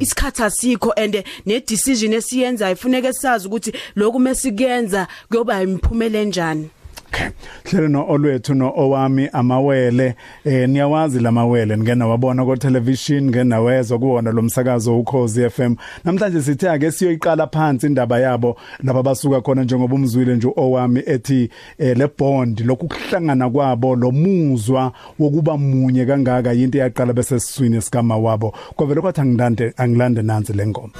isikhathi 0.00 0.42
asikho 0.54 0.92
and 0.96 1.24
ne 1.46 1.60
decision 1.60 2.12
esiyenza 2.12 2.70
ifuneka 2.70 3.12
sazi 3.12 3.46
ukuthi 3.46 3.72
lokhu 3.96 4.18
mesikuyenza 4.18 5.06
kuyoba 5.28 5.62
imiphumela 5.62 6.18
enjani. 6.18 6.70
Okay. 7.14 7.28
Hlelo 7.64 7.88
no 7.88 8.06
olwethu 8.08 8.54
no 8.54 8.72
owami 8.76 9.28
amawele 9.32 10.14
eh 10.44 10.68
niyawazi 10.68 11.20
lamawele 11.20 11.78
ngena 11.78 12.06
wabona 12.06 12.44
ko 12.44 12.56
television 12.56 13.24
ngena 13.24 13.60
wezwa 13.60 13.98
kuwona 13.98 14.32
lo 14.32 14.42
msakazo 14.42 14.98
ukhozi 14.98 15.50
FM. 15.50 15.74
Namhlanje 16.04 16.42
sithe 16.42 16.70
ake 16.70 16.90
siyoyiqala 16.90 17.46
phansi 17.46 17.86
indaba 17.86 18.18
yabo 18.18 18.56
laba 18.82 19.02
basuka 19.02 19.40
khona 19.40 19.64
njengoba 19.64 19.94
umzwile 19.94 20.36
nje 20.36 20.48
owami 20.56 21.02
ethi 21.06 21.50
eh, 21.78 21.96
le 21.96 22.08
bond 22.18 22.60
lokuhlangana 22.60 23.50
kwabo 23.50 23.96
lo 23.96 24.10
muzwa 24.10 24.92
wokuba 25.18 25.56
munye 25.56 26.06
kangaka 26.06 26.54
into 26.54 26.78
yaqala 26.78 27.12
bese 27.12 27.40
siswini 27.40 27.82
sikama 27.82 28.16
wabo. 28.16 28.54
Kwavele 28.76 29.00
kwathi 29.00 29.20
angilande 29.20 29.72
angilande 29.76 30.22
nansi 30.22 30.52
lengoma. 30.52 30.92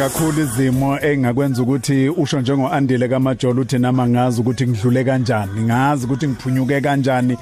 Kakhulu 0.00 0.42
izimo 0.42 1.00
engakwenza 1.00 1.62
ukuthi 1.62 2.08
usho 2.08 2.40
njengoandile 2.40 3.08
kaMajola 3.08 3.60
uthi 3.60 3.78
nama 3.78 4.08
ngazi 4.08 4.40
ukuthi 4.40 4.66
ngidlule 4.66 5.04
kanjani 5.04 5.62
ngazi 5.62 6.04
ukuthi 6.06 6.28
ngiphunyuke 6.28 6.80
kanjani 6.80 7.36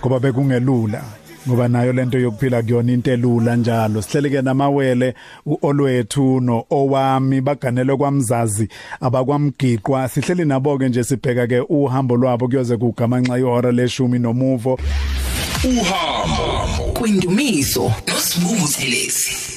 ngoba 0.00 0.20
bekungelula 0.20 1.02
ngoba 1.48 1.68
nayo 1.68 1.92
lento 1.92 2.18
yokuphila 2.18 2.62
kuyona 2.62 2.92
into 2.92 3.10
elula 3.12 3.56
njalo. 3.56 4.02
Sihleleke 4.02 4.42
namawele 4.42 5.14
uolwethu 5.46 6.40
no 6.40 6.64
owami 6.70 7.40
baganelwe 7.40 7.96
kwamzazi 7.96 8.68
abakwamgiqwa. 9.00 10.08
Sihleli 10.08 10.44
nabo 10.44 10.78
ke 10.78 10.88
nje 10.88 11.04
sibheka 11.04 11.46
ke 11.46 11.60
uhambo 11.60 12.16
lwabo 12.16 12.48
kuyoze 12.48 12.76
kugamanxa 12.76 13.38
ihora 13.38 13.72
leshumi 13.72 14.18
nomuvo. 14.18 14.78
Uhambo 15.64 16.92
kwindumiso 16.94 17.92
nosibuku 18.06 18.68
thelezi 18.68 19.55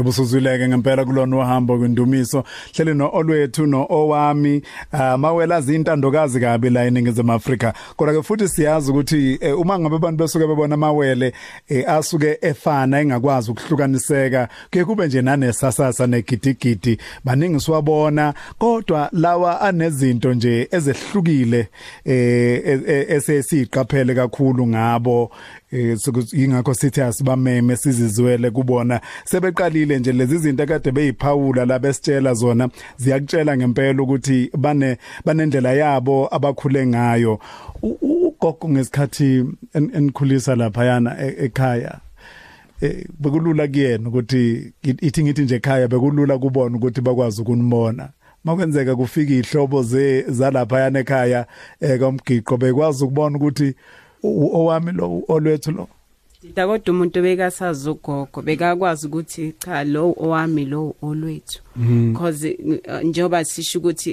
Ubusuzwileke 0.00 0.68
ngempela 0.68 1.04
kulona 1.04 1.36
uhambo 1.36 1.78
kwindumiso. 1.78 2.44
Hleli 2.74 2.94
no 2.94 3.10
olwethu 3.12 3.66
no 3.66 3.86
owami 3.90 4.62
amawela 4.92 5.58
izintandokazi 5.58 6.40
kabi 6.40 6.70
la 6.70 6.84
eningizimu 6.84 7.32
Afrika. 7.32 7.74
Kodwa 7.96 8.14
ke 8.14 8.22
futhi 8.22 8.48
siyazi 8.48 8.90
ukuthi 8.90 9.38
eh, 9.40 9.58
uma 9.60 9.78
ngabe 9.78 9.96
abantu 9.96 10.18
besuke 10.18 10.46
bebona 10.46 10.74
amawele 10.74 11.32
eh, 11.68 11.88
asuke 11.90 12.38
efana 12.40 13.00
engakwazi 13.00 13.50
ukuhlukaniseka 13.50 14.48
ke 14.70 14.84
kube 14.84 15.06
nje 15.06 15.22
nanesasasa 15.22 16.06
negidigidi 16.06 16.98
baningi 17.24 17.60
siwabona. 17.60 18.34
Kodwa 18.58 19.08
lawa 19.12 19.60
anezinto 19.60 20.34
nje 20.34 20.68
ezehlukile 20.70 21.68
eh 22.04 22.62
e- 22.66 22.82
e- 22.86 23.06
esesiqaphele 23.08 24.14
kakhulu 24.14 24.66
ngabo 24.66 25.30
eh 25.72 25.96
sokuthi 25.96 26.44
ingakho 26.44 26.74
sithi 26.74 27.00
asibameme 27.00 27.76
sizizwele 27.76 28.50
kubona. 28.50 29.00
Sebeqalile 29.24 29.98
nje 29.98 30.12
lezi 30.12 30.38
zinto 30.38 30.66
kade 30.66 30.92
beyiphawula 30.92 31.64
la 31.64 31.78
besitshela 31.78 32.34
zona. 32.34 32.68
Ziyakutshela 32.96 33.56
ngempela 33.56 34.02
ukuthi 34.02 34.50
bane 34.58 34.98
banendlela 35.24 35.72
yabo 35.72 36.28
abakhule 36.34 36.86
ngayo. 36.86 37.38
Ugogo 37.82 38.68
ngesikhathi 38.68 39.44
en- 39.74 39.90
enikhulisa 39.94 40.56
lapha 40.56 40.84
yana 40.84 41.16
e- 41.20 41.44
ekhaya 41.44 42.00
eh 42.80 43.04
bekulula 43.20 43.68
kuyena 43.68 44.08
ukuthi 44.08 44.72
ithi 44.82 45.24
ngithi 45.24 45.42
nje 45.42 45.54
ekhaya 45.54 45.88
bekulula 45.88 46.38
kubona 46.38 46.76
ukuthi 46.76 47.00
bakwazi 47.00 47.42
ukunibona. 47.42 48.08
Makwenzeka 48.44 48.96
kufika 48.96 49.32
ihlobo 49.32 49.82
ze 49.82 50.24
zalapha 50.28 50.80
yana 50.80 50.98
ekhaya 50.98 51.46
ekamgiqo 51.80 52.56
bekwazi 52.56 53.04
ukubona 53.04 53.36
ukuthi 53.36 53.74
owami 54.24 54.92
lo 54.92 55.22
olwethu 55.28 55.70
lo? 55.70 55.88
Dida 56.42 56.66
kodwa 56.66 56.94
umuntu 56.94 57.22
bekasazi 57.22 57.90
ugogo 57.90 58.42
bekakwazi 58.42 59.06
ukuthi 59.06 59.54
cha 59.58 59.84
lo 59.84 60.14
owami 60.18 60.64
lo 60.64 60.94
olwethu. 61.02 61.62
Because 61.76 62.44
uh, 62.88 63.00
njengoba 63.02 63.44
sisho 63.44 63.78
ukuthi 63.78 64.12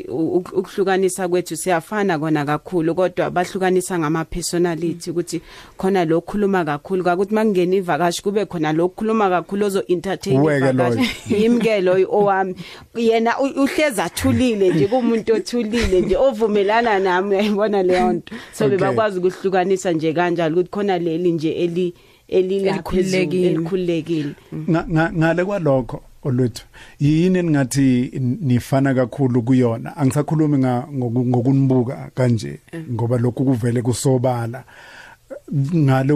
ukuhlukanisa 0.53 1.27
kwethu 1.27 1.55
siyafana 1.57 2.19
kona 2.19 2.45
kakhulu 2.45 2.95
kodwa 2.95 3.29
bahlukanisa 3.31 3.99
ngama 3.99 4.25
personality 4.25 5.11
ukuthi 5.11 5.41
khona 5.77 6.05
lo 6.05 6.21
khuluma 6.21 6.65
kakhulu. 6.65 7.03
Ukuthi 7.03 7.33
makungena 7.35 7.75
ivakashi 7.75 8.21
kube 8.23 8.45
khona 8.45 8.73
lo 8.73 8.89
khuluma 8.89 9.29
kakhulu 9.29 9.65
ozo 9.65 9.83
entertain 9.87 10.41
ivakashi. 10.71 11.43
yimke 11.43 11.81
loyo 11.81 12.07
owami. 12.11 12.55
Yena 12.95 13.39
u- 13.39 13.63
uhlezi 13.63 14.01
athulile 14.01 14.69
nje 14.69 14.87
kumuntu 14.87 15.33
othulile 15.33 16.01
nje 16.01 16.17
ovumelana 16.17 16.99
nami 16.99 17.29
uyayibona 17.35 17.83
leyo 17.83 18.13
nto. 18.13 18.35
So 18.53 18.69
bebakwazi 18.69 19.19
ukuhlukanisa 19.19 19.91
nje 19.91 20.13
kanjalo 20.13 20.53
ukuthi 20.55 20.69
khona 20.69 20.99
leli 20.99 21.31
nje 21.31 21.51
eli 21.51 21.93
Nga- 24.69 24.85
nga- 24.89 25.11
ngale 25.13 25.45
kwalokho 25.45 26.01
olwethu 26.23 26.65
yini 26.99 27.41
ningathi 27.41 28.11
nifana 28.41 28.93
kakhulu 28.93 29.41
kuyona? 29.41 29.97
Angisakhulumi 29.97 30.57
ngokunibuka 30.57 32.11
kanje 32.15 32.59
ngoba 32.91 33.17
lokhu 33.17 33.45
kuvele 33.45 33.81
kusobala. 33.81 34.63
Ngale 35.75 36.13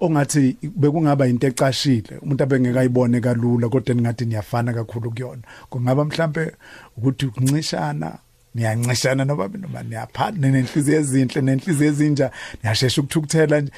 ongathi 0.00 0.56
bekungaba 0.76 1.26
into 1.26 1.46
ecashile 1.46 2.18
umuntu 2.22 2.42
abengekayibone 2.44 3.20
kalula 3.20 3.68
kodwa 3.68 3.94
ningathi 3.94 4.24
niyafana 4.26 4.72
kakhulu 4.72 5.10
kuyona. 5.10 5.42
Kungaba 5.70 6.04
mhlambe 6.04 6.52
ukuthi 6.96 7.26
ukuncishana 7.26 8.18
niyancishana 8.54 9.24
noma 9.24 9.48
noma 9.48 9.82
niyaphana 9.82 10.48
nenhliziyo 10.48 10.98
ezinhle 11.00 11.42
nenhliziyo 11.42 11.90
ezinja 11.90 12.30
niyashesha 12.62 13.00
ukuthukuthela 13.00 13.60
nje. 13.60 13.72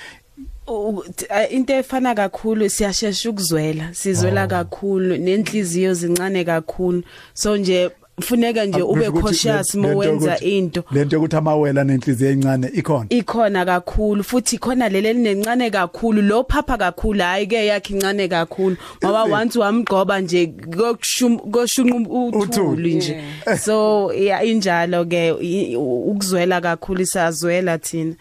Into 1.50 1.72
efana 1.74 2.14
kakhulu 2.14 2.70
siyashesha 2.70 3.30
ukuzwela. 3.30 3.94
Sizwela 3.94 4.46
kakhulu 4.46 5.16
nenhliziyo 5.16 5.94
zincane 5.94 6.44
kakhulu. 6.44 7.02
So 7.34 7.56
nje 7.56 7.90
kufuneka 8.16 8.64
nje 8.64 8.82
ube 8.82 9.10
Kusho 9.10 9.10
ukuthi 9.10 9.42
cautious 9.48 9.74
le- 9.74 9.80
lento 9.82 9.94
mowenza 9.94 10.34
yokuthi- 10.34 10.58
into. 10.58 10.84
lento 10.92 11.16
yokuthi 11.16 11.36
amawela 11.36 11.84
nenhliziyo 11.84 12.30
encane 12.30 12.70
ikhona? 12.74 13.06
Ikhona 13.08 13.64
kakhulu 13.64 14.24
futhi 14.24 14.58
khona 14.58 14.88
lele 14.88 15.12
linencane 15.12 15.70
kakhulu 15.70 16.22
lo 16.22 16.44
phapha 16.44 16.76
kakhulu 16.78 17.20
hayi 17.22 17.46
ke 17.46 17.66
yakhe 17.66 17.94
incane 17.94 18.28
kakhulu. 18.28 18.76
Ngoba 19.04 19.22
Is 19.22 19.26
it? 19.28 19.32
once 19.32 19.56
wamgqoba 19.58 20.20
nje 20.20 20.46
kokushum 20.46 21.38
koshunqa 21.50 22.08
Uthuli. 22.10 22.42
uthuli. 22.42 22.94
nje. 22.94 23.20
So 23.58 24.12
ya 24.12 24.42
injalo 24.42 25.04
ke 25.04 25.28
i- 25.42 25.76
u- 25.76 26.10
ukuzwela 26.10 26.60
kakhulu 26.60 27.06
siyazwela 27.06 27.78
thina. 27.78 28.14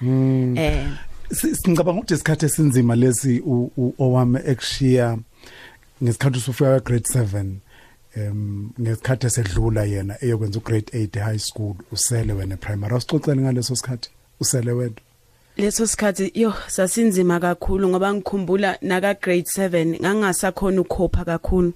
Eh. 0.58 0.86
Si- 1.40 1.70
ngicabanga 1.70 2.00
ukuthi 2.00 2.14
isikhathi 2.14 2.46
esinzima 2.46 2.96
lesi 2.96 3.40
u- 3.40 3.72
u- 3.78 3.94
owami 4.00 4.40
ekushiya 4.46 5.18
ngesikhathi 6.04 6.38
usufika 6.38 6.80
grade 6.80 7.08
7 7.10 7.46
em 8.16 8.70
ngesikhathi 8.82 9.26
esedlula 9.28 9.84
yena 9.94 10.16
eyokwenza 10.24 10.60
ugrade 10.60 10.90
8 11.04 11.20
high 11.20 11.38
school 11.40 11.74
usele 11.92 12.34
wena 12.34 12.58
primary 12.58 12.96
usixoxele 12.96 13.42
ngaleso 13.42 13.76
sikhathi 13.76 14.10
usele 14.40 14.72
wedwa. 14.72 15.04
Leso 15.58 15.88
sikhathi 15.88 16.32
yo 16.36 16.54
sasinzima 16.68 17.40
kakhulu 17.40 17.90
ngoba 17.90 18.14
ngikhumbula 18.14 18.78
naka 18.82 19.14
grade 19.14 19.48
7 19.58 20.00
ngangasakhona 20.02 20.82
ukhopha 20.82 21.26
kakhulu 21.26 21.74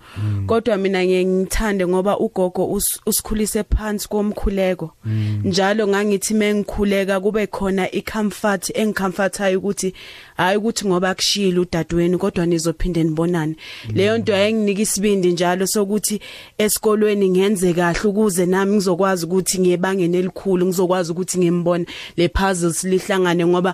kodwa 0.48 0.78
mina 0.78 1.06
ngiye 1.06 1.26
ngithande 1.26 1.88
ngoba 1.88 2.20
ugogo 2.20 2.66
us- 2.66 3.00
usikhulise 3.06 3.64
phansi 3.64 4.10
komkhuleko. 4.10 4.92
Njalo 5.44 5.88
ngangithi 5.88 6.34
mengikhuleka 6.34 7.20
kube 7.20 7.48
khona 7.48 7.92
icomfort 7.92 8.70
engicomfortayo 8.76 9.58
ukuthi 9.60 9.94
hayi 10.38 10.58
ukuthi 10.58 10.88
ngoba 10.88 11.16
kushila 11.16 11.62
udadewenu 11.62 12.18
kodwa 12.18 12.46
nizophinde 12.46 13.04
nibonane. 13.04 13.56
Leyo 13.94 14.18
nto 14.18 14.32
yayinginika 14.32 14.82
isibindi 14.82 15.32
njalo 15.32 15.68
sokuthi 15.68 16.22
esikolweni 16.58 17.30
ngenze 17.30 17.74
kahle 17.74 18.10
ukuze 18.10 18.46
nami 18.46 18.76
ngizokwazi 18.76 19.26
ukuthi 19.26 19.60
ngiyebangene 19.60 20.18
elikhulu 20.18 20.66
ngizokwazi 20.66 21.12
ukuthi 21.12 21.38
ngimbone. 21.40 21.86
Le 22.18 22.28
puzzles 22.28 22.84
lihlangane 22.84 23.46
ngoba 23.46 23.67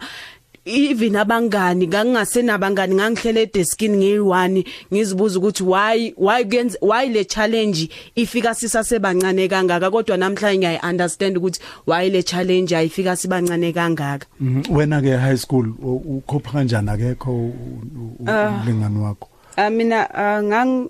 even 0.66 1.16
abangani 1.16 1.88
ngangasenabangani 1.88 2.96
ngangihlele 2.96 3.42
edeskini 3.42 3.98
ngiyi1 3.98 4.64
ngizibuza 4.94 5.40
ukuthi 5.40 5.64
why 5.64 6.14
why 6.18 6.44
kenze 6.46 6.78
why 6.82 7.10
le 7.10 7.26
challenge 7.26 7.90
ifika 8.16 8.56
sisasebancane 8.56 9.48
kangaka? 9.48 9.92
Kodwa 9.92 10.18
namhlanje 10.18 10.58
ngiyayi 10.58 10.80
understand 10.90 11.38
ukuthi 11.38 11.60
why 11.88 12.10
le 12.10 12.24
challenge 12.24 12.76
ayifika 12.78 13.16
sibancane 13.16 13.74
kangaka. 13.74 14.26
Mhm. 14.40 14.64
wena 14.76 15.02
ke 15.02 15.18
high 15.18 15.38
school 15.38 15.68
u- 15.84 16.04
ukhopha 16.18 16.52
kanjani 16.52 16.90
akekho 16.90 17.32
u- 17.32 17.54
u- 18.00 18.16
u- 18.20 18.26
umlingani 18.30 19.00
wakho? 19.04 19.28
Ah 19.58 19.70
mina 19.70 20.10
ah, 20.16 20.42
ngang 20.44 20.90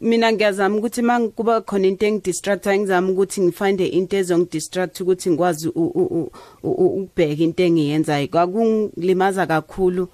mina 0.00 0.32
ngiyazama 0.32 0.76
ukuthi 0.76 1.02
manguba 1.02 1.60
khona 1.60 1.86
into 1.86 2.06
engidistracta 2.06 2.78
ngizama 2.78 3.10
ukuthi 3.12 3.40
ngifinde 3.40 3.86
into 3.86 4.16
ezongidistract 4.16 5.00
ukuthi 5.00 5.30
ngikwazi 5.30 5.68
u- 5.68 5.92
u- 5.94 6.20
u- 6.20 6.30
u- 6.62 7.02
ukubheka 7.02 7.42
into 7.42 7.62
engiyenzayo. 7.62 8.28
Kwakungilimaza 8.28 9.46
kakhulu. 9.46 10.08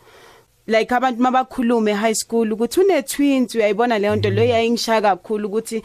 Like 0.66 0.94
abantu 0.94 1.22
mabakhuluma 1.22 1.90
e-high 1.90 2.14
school 2.14 2.52
ukuthi 2.52 2.80
une 2.80 3.02
twins 3.02 3.54
uyayibona 3.54 3.98
leyo 3.98 4.16
nto. 4.16 4.30
Leyo 4.30 4.48
yayingishaya 4.50 5.00
kakhulu 5.00 5.48
ukuthi 5.48 5.82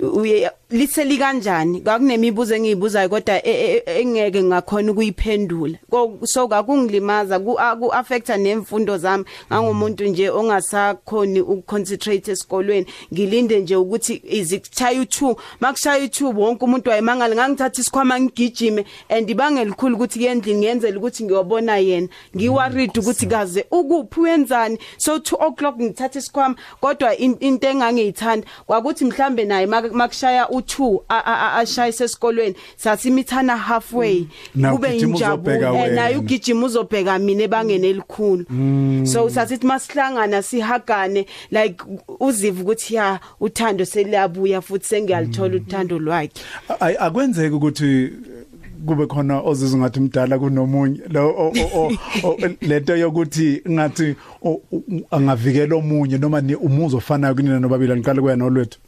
uye 0.00 0.50
liseli 0.70 1.18
kanjani 1.18 1.80
kwakunemibuzo 1.80 2.54
engiyibuzayo 2.54 3.08
kodwa 3.08 3.46
e- 3.46 3.50
e- 3.50 3.82
e- 3.86 4.00
engeke 4.00 4.42
ngakhona 4.42 4.92
ukuyiphendula. 4.92 5.78
Ko- 5.90 6.18
so 6.24 6.48
kakungilimaza 6.48 7.38
ku 7.38 7.54
aku 7.58 7.92
affecta 7.94 8.36
nemfundo 8.36 8.98
zami. 8.98 9.24
Ngangomuntu 9.52 10.04
nje 10.04 10.30
ongasakhoni 10.30 11.40
ukuconcentrate 11.40 12.32
esikolweni. 12.32 12.86
Ngilinde 13.14 13.60
nje 13.60 13.76
ukuthi 13.76 14.22
izikuchaya 14.24 15.00
u2 15.02 15.36
makushaya 15.60 16.04
u2 16.06 16.34
wonke 16.36 16.64
umuntu 16.64 16.90
wayemangala 16.90 17.34
ngangithatha 17.34 17.80
isikhwama 17.80 18.20
ngigijime 18.20 18.84
and 19.08 19.30
ibangelikhulu 19.30 19.94
ukuthi 19.96 20.24
yendlini 20.24 20.58
ngiyenzela 20.58 20.98
ukuthi 20.98 21.24
ngiyobona 21.24 21.76
yena. 21.78 22.08
Ngiworried 22.36 22.98
ukuthi 22.98 23.26
kaze 23.26 23.64
ukuphi 23.70 24.20
wenzani. 24.20 24.78
So 24.98 25.16
2 25.18 25.36
o'clock 25.46 25.76
ngithatha 25.80 26.18
isikhwama 26.18 26.56
kodwa 26.80 27.16
in- 27.16 27.36
into 27.40 27.68
engangiyithanda 27.68 28.46
kwakuthi 28.66 29.04
mhlambe 29.04 29.44
naye 29.44 29.66
mak- 29.66 29.92
makushaya 29.92 30.48
u2 30.60 31.00
ashaya 31.58 31.92
sesikolweni 31.92 32.54
sasimithana 32.76 33.56
halfway. 33.56 34.26
Na 34.54 34.72
kube 34.72 34.88
ugijima 34.88 35.16
uzobheka 35.16 35.54
injabulo. 35.56 35.78
Eh, 35.78 35.82
wena. 35.90 36.02
naye 36.02 36.16
ugijima 36.16 36.66
uzobheka 36.66 37.18
mina 37.18 37.42
ebangeni 37.42 37.86
elikhulu. 37.88 38.44
So 39.06 39.30
sasithi 39.30 39.66
masihlangana 39.66 40.42
sihagane 40.42 41.26
like 41.50 41.84
uziva 42.20 42.62
ukuthi 42.62 42.94
ya 42.94 43.20
uthando 43.40 43.84
seliyabuya 43.84 44.60
futhi 44.62 44.86
sengiyalithola 44.86 45.56
uthando 45.56 45.98
lwakhe. 45.98 46.40
Ay- 46.80 46.96
akwenzeki 46.98 47.54
ukuthi 47.54 48.10
kube 48.86 49.06
khona 49.06 49.40
ozizwa 49.40 49.78
ngathi 49.80 49.98
umdala 50.00 50.38
kunomunye 50.38 51.00
lo 51.08 51.28
o- 51.28 51.52
o- 51.74 51.80
o- 51.80 51.92
o- 52.28 52.36
lento 52.68 52.96
yokuthi 52.96 53.62
ngathi 53.70 54.14
o- 54.44 54.60
u- 54.72 54.82
angavikela 55.10 55.76
omunye 55.76 56.18
noma 56.18 56.40
ni 56.40 56.54
umuzo 56.54 56.96
ofanayo 56.96 57.34
kunina 57.34 57.58
nobabili 57.60 57.92
aniqale 57.92 58.20
kuyena 58.20 58.44
olwethu 58.44 58.78
U- 58.78 58.85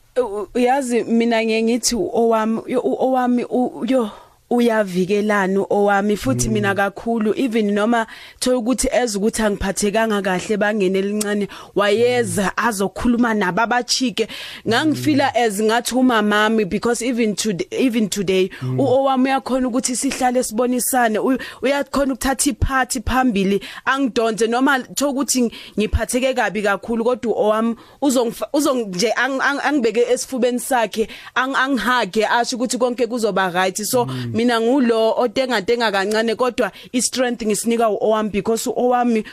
uyazi 0.54 1.04
mina 1.04 1.44
ngiye 1.44 1.62
ngithi 1.62 1.94
owami 1.96 2.60
yo- 2.66 2.80
u- 2.80 2.98
owami 3.06 3.44
u- 3.44 3.84
yo. 3.88 4.10
Uyavikelana 4.50 5.60
owami 5.70 6.16
futhi 6.16 6.48
mina 6.48 6.74
kakhulu 6.74 7.34
even 7.36 7.72
noma 7.74 8.06
thola 8.40 8.56
ukuthi 8.58 8.88
eza 8.92 9.18
ukuthi 9.18 9.42
angiphathekanga 9.42 10.22
kahle 10.22 10.56
bangene 10.56 10.98
elincane 10.98 11.48
wayeza 11.74 12.56
azokhuluma 12.56 13.34
nabo 13.34 13.60
abachike 13.62 14.28
ngangifila 14.68 15.34
as 15.34 15.60
ngathi 15.62 15.94
umamami 15.94 16.64
because 16.64 17.02
even 17.02 17.34
today 17.34 17.66
even 17.70 18.08
today 18.08 18.50
u- 18.78 18.82
owami 18.82 19.24
uyakhona 19.30 19.68
ukuthi 19.68 19.96
sihlale 19.96 20.42
sibonisane. 20.42 21.18
Uy- 21.18 21.38
uyakhona 21.62 22.12
ukuthatha 22.12 22.50
iphathi 22.50 23.00
phambili 23.00 23.60
angidonse 23.84 24.46
noma 24.46 24.78
thola 24.94 25.10
ukuthi 25.12 25.52
ngiphatheke 25.78 26.34
kabi 26.34 26.62
kakhulu 26.62 27.04
kodwa 27.04 27.32
owami 27.36 27.76
uzongif- 28.02 28.48
uzonje 28.52 29.12
ang- 29.16 29.40
ang- 29.40 29.60
angibeke 29.64 30.00
esifubeni 30.12 30.60
sakhe 30.60 31.08
ang- 31.34 31.54
angihage 31.56 32.26
asho 32.26 32.56
ukuthi 32.56 32.78
konke 32.78 33.06
kuzoba 33.06 33.50
right. 33.50 33.76
So 33.84 34.06
mina 34.38 34.60
ngulo 34.60 35.14
otengatenga 35.18 35.92
kancane 35.92 36.34
kodwa 36.34 36.70
i 36.92 37.02
strength 37.02 37.42
ngisinika 37.46 37.86
owami 37.88 38.30
because 38.30 38.70
owami 38.70 39.24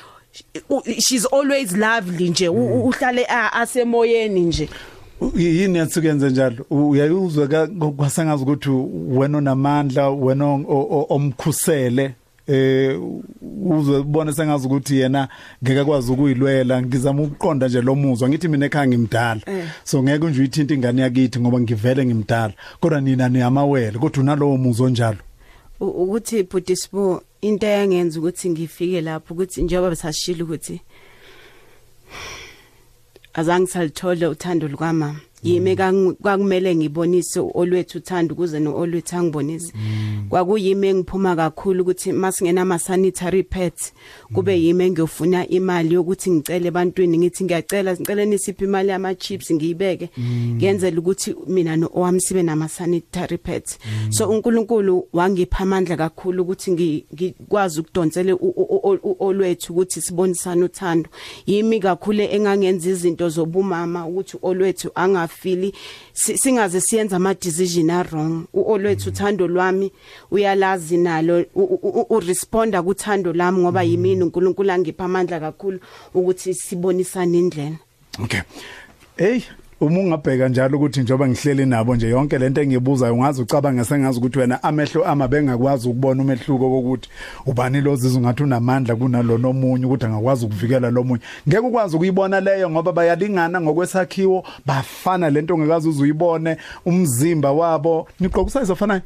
u- 0.69 0.81
she's 0.99 1.25
always 1.33 1.71
lovely 1.77 2.29
nje 2.29 2.49
uhlale 2.49 3.25
asemoyeni 3.53 4.39
nje. 4.41 4.69
Yini 5.35 5.77
yatsukenze 5.77 6.29
njalo? 6.29 6.65
Uyayuzwa 6.69 7.47
kwasengazi 7.97 8.43
ukuthi 8.43 8.69
wena 9.17 9.37
onamandla 9.37 10.09
wena 10.09 10.45
omkhusele? 11.09 12.11
Eh 12.47 12.99
uzwe 13.65 13.97
ubone 13.99 14.33
sengazi 14.33 14.67
ukuthi 14.67 14.97
yena 14.97 15.27
ngeke 15.63 15.79
akwazi 15.79 16.11
ukuyilwela. 16.11 16.81
Ngizama 16.81 17.23
ukuqonda 17.23 17.67
nje 17.67 17.81
lo 17.81 17.95
muzwa. 17.95 18.29
Ngithi 18.29 18.47
mina 18.47 18.65
ekhaya 18.65 18.87
ngimdala. 18.87 19.41
So 19.83 20.03
ngeke 20.03 20.27
nje 20.27 20.39
uyithinta 20.39 20.73
ingane 20.73 21.01
yakithi 21.01 21.39
ngoba 21.39 21.59
ngivele 21.59 22.05
ngimdala. 22.05 22.53
Kodwa 22.79 23.01
nina 23.01 23.29
niyamawele 23.29 23.99
kodwa 23.99 24.23
unalowo 24.23 24.57
muzwa 24.57 24.87
onjalo. 24.87 25.17
U- 25.79 26.03
ukuthi 26.03 26.43
budisibo 26.43 27.23
into 27.41 27.67
yangenza 27.67 28.19
ukuthi 28.19 28.49
ngifike 28.49 29.01
lapho 29.01 29.33
ukuthi 29.33 29.63
njengoba 29.63 29.89
besashila 29.89 30.43
ukuthi 30.43 30.81
azange 33.33 33.67
salithola 33.67 34.29
uthando 34.29 34.67
lukamama. 34.67 35.19
Kangu- 35.53 36.13
kwakumele 36.13 36.75
ngibonise 36.75 37.39
olwethu 37.53 37.97
uthando 37.97 38.33
ukuze 38.33 38.59
noolwethu 38.59 39.15
angibonise. 39.15 39.73
Kwakuyimi 40.29 40.87
engiphuma 40.87 41.35
kakhulu 41.35 41.81
ukuthi 41.83 42.11
masingena 42.11 42.61
ama 42.61 42.79
sanitary 42.79 43.43
pads 43.43 43.93
kube 44.33 44.59
yimi 44.61 44.83
engiyofuna 44.85 45.47
imali 45.47 45.93
yokuthi 45.93 46.31
ngicele 46.31 46.67
ebantwini 46.67 47.17
ngithi 47.17 47.43
ngiyacela 47.43 47.93
ngicela 47.93 48.25
nisiphi 48.25 48.63
imali 48.63 48.89
yama 48.89 49.15
chips 49.15 49.51
ngiyibeke 49.53 50.09
ngenzela 50.57 50.99
ukuthi 50.99 51.35
mina 51.47 51.75
nowami 51.77 52.21
sibe 52.21 52.43
nama 52.43 52.67
sanitary 52.69 53.37
pads 53.37 53.77
so 54.09 54.29
uNkulunkulu 54.29 55.07
wangipha 55.13 55.59
amandla 55.59 55.97
kakhulu 55.97 56.41
ukuthi 56.43 56.71
ngi- 56.71 57.03
ngikwazi 57.13 57.79
ukudonsela 57.79 58.35
u- 58.35 58.53
u- 58.57 58.79
u- 58.83 58.99
u- 59.03 59.15
olwethu 59.19 59.73
ukuthi 59.73 60.01
sibonisane 60.01 60.63
uthando. 60.63 61.09
Yimi 61.45 61.79
kakhulu 61.79 62.21
engangenza 62.21 62.89
izinto 62.89 63.29
zobumama 63.29 64.07
ukuthi 64.07 64.37
olwethu 64.41 64.89
angafi 64.95 65.34
singafili 65.35 65.73
si- 66.13 66.37
singaze 66.37 66.81
siyenza 66.81 67.15
ama 67.15 67.33
decision 67.33 67.89
a 67.89 68.03
wrong 68.03 68.45
uolwethu 68.53 69.09
uthando 69.09 69.47
lwami 69.47 69.91
uyalazi 70.31 70.97
nalo 70.97 71.39
u- 71.55 71.63
u- 71.63 71.99
u- 72.01 72.05
uresponda 72.15 72.83
kuthando 72.83 73.33
lami 73.33 73.59
ngoba 73.59 73.83
yimini 73.83 74.23
uNkulunkulu 74.23 74.71
angipha 74.71 75.05
amandla 75.05 75.39
kakhulu 75.39 75.79
ukuthi 76.13 76.53
sibonisane 76.53 77.37
indlela 77.39 77.77
Okay. 78.23 78.41
Hey, 79.17 79.41
uma 79.81 79.99
ungabheka 79.99 80.49
njalo 80.49 80.77
ukuthi 80.77 81.01
njoba 81.01 81.27
ngihleli 81.27 81.65
nabo 81.65 81.95
nje 81.95 82.09
yonke 82.09 82.37
lento 82.37 82.61
engibuzayo 82.61 83.13
ungazi 83.13 83.41
ucabanga 83.41 83.85
sengazi 83.85 84.19
ukuthi 84.19 84.39
wena 84.39 84.63
amehlo 84.63 85.05
ama 85.05 85.27
bengakwazi 85.27 85.89
ukubona 85.89 86.21
umehluko 86.21 86.69
kokuthi 86.69 87.09
ubani 87.45 87.81
lo 87.81 87.95
zizwe 87.95 88.21
ngathi 88.21 88.43
unamandla 88.43 88.95
kunalo 88.95 89.37
nomunye 89.37 89.85
ukuthi 89.85 90.05
angakwazi 90.05 90.45
ukuvikela 90.45 90.91
lomunye 90.91 91.23
ngeke 91.47 91.67
ukwazi 91.67 91.95
ukuyibona 91.95 92.39
leyo 92.39 92.69
ngoba 92.69 92.91
bayalingana 92.91 93.61
ngokwesakhiwo 93.61 94.45
bafana 94.65 95.29
lento 95.29 95.53
ongakazi 95.53 95.89
uzuyibone 95.89 96.57
umzimba 96.85 97.51
wabo 97.51 98.07
niqokusa 98.19 98.61
izofanayo 98.61 99.01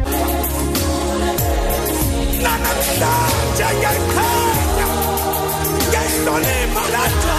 namhlanje 2.44 3.68
ngiyakhanya 3.78 4.88
ngiyahlonipha 5.76 6.84
lathi 6.94 7.30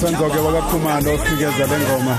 Senzo 0.00 0.26
ke 0.30 0.38
wakakhumalo 0.38 1.10
osikeza 1.14 1.66
lengoma 1.66 2.18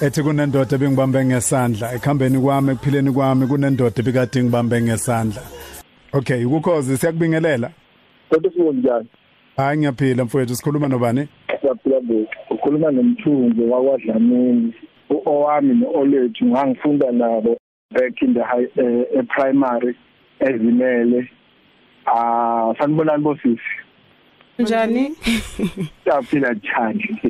ethi 0.00 0.22
kunendoda 0.22 0.76
ebingibambe 0.76 1.24
ngesandla. 1.24 1.94
Ekhambeni 1.96 2.38
kwami 2.40 2.72
ekuphileni 2.72 3.10
kwami 3.12 3.46
kunendoda 3.46 4.00
ebikade 4.00 4.42
ngibambe 4.42 4.82
ngesandla. 4.82 5.42
Okay 6.12 6.44
ukukhozi 6.44 6.96
siyakubingelela. 6.96 7.70
Kodwa 8.28 8.52
sibonjani? 8.52 9.08
Hayi 9.56 9.78
ngiyaphila 9.78 10.24
mfowethu. 10.24 10.54
Sikhuluma 10.54 10.88
nobani? 10.88 11.28
Siyaphila 11.60 12.00
bo 12.00 12.26
ukhuluma 12.50 12.90
nomthunzi 12.90 13.60
wakwadlamini. 13.62 14.74
Owami 15.26 15.74
no-olethu 15.74 16.46
ngangifunda 16.46 17.12
nabo 17.12 17.56
back 17.90 18.22
in 18.22 18.34
the 18.34 18.42
high 18.42 18.66
eh, 18.76 19.04
eh, 19.14 19.24
primary 19.28 19.96
ezimele. 20.40 21.28
Ah 22.06 22.74
sanibonani 22.78 23.22
bosisi? 23.22 23.60
Njani? 24.58 25.14
Siyaphila 26.04 26.52
njani? 26.52 27.20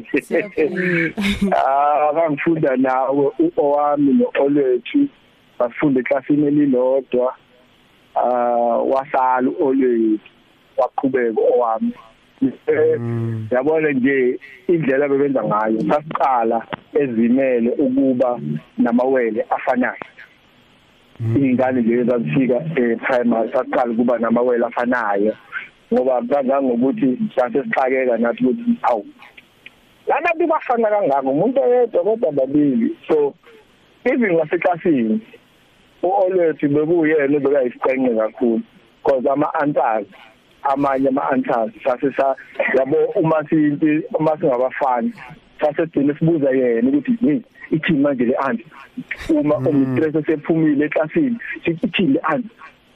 Ah 1.57 2.13
ngangifunda 2.15 2.77
nawe 2.77 3.33
owami 3.57 4.13
no-olethu 4.13 5.09
bafunda 5.59 6.01
eklasini 6.01 6.47
elilodwa. 6.47 7.35
Ah 8.15 8.79
wasala 8.79 9.51
u-olethu 9.51 10.21
waqhubeka 10.77 11.41
owami 11.41 11.93
Eh, 11.93 12.12
yabona 13.51 13.91
nje 13.91 14.39
indlela 14.69 15.09
bebenza 15.09 15.45
ngayo 15.45 15.81
sasiqala 15.89 16.67
ezimele 16.95 17.71
ukuba 17.79 18.41
namawele 18.79 19.47
afanayo. 19.51 20.07
Ingane 21.37 21.81
nje 21.81 21.93
ezafika 22.01 22.59
e-primary 22.77 23.53
saqala 23.53 23.93
ukuba 23.93 24.19
namawele 24.19 24.67
afanayo 24.67 25.37
ngoba 25.93 26.23
kangangokuthi 26.23 27.19
sase 27.37 27.63
sixakeka 27.63 28.17
nathi 28.19 28.45
ukuthi 28.45 28.79
awu 28.83 29.07
lana 30.07 30.31
bafana 30.49 30.89
kangaka 30.91 31.31
umuntu 31.31 31.61
oyedwa 31.63 32.05
kodwa 32.05 32.33
babili. 32.33 32.97
So 33.09 33.35
even 34.05 34.35
ngaseklasini 34.35 35.21
uolwethu 36.03 36.69
bekuyena 36.69 37.37
obekayisiqenqe 37.37 38.17
kakhulu 38.19 38.63
because 39.03 39.27
ama-answers 39.27 40.07
amanye 40.63 41.09
ama-answers 41.09 41.73
sase 41.85 42.13
sa 42.17 42.37
yabo 42.79 42.97
uma 43.15 43.45
sinti 43.49 44.03
uma 44.15 44.39
singabafani 44.39 45.13
sasedine 45.61 46.15
sibuza 46.19 46.51
yena 46.51 46.89
ukuthi 46.89 47.17
hey 47.21 47.41
ithini 47.71 48.01
manje 48.01 48.25
le 48.25 48.35
anti 48.37 48.67
uma 49.29 49.57
umstress 49.57 50.27
sephumile 50.27 50.85
eklasini 50.85 51.37
sithi 51.65 51.87
ithini 51.87 52.13
le 52.13 52.21
anti 52.23 52.49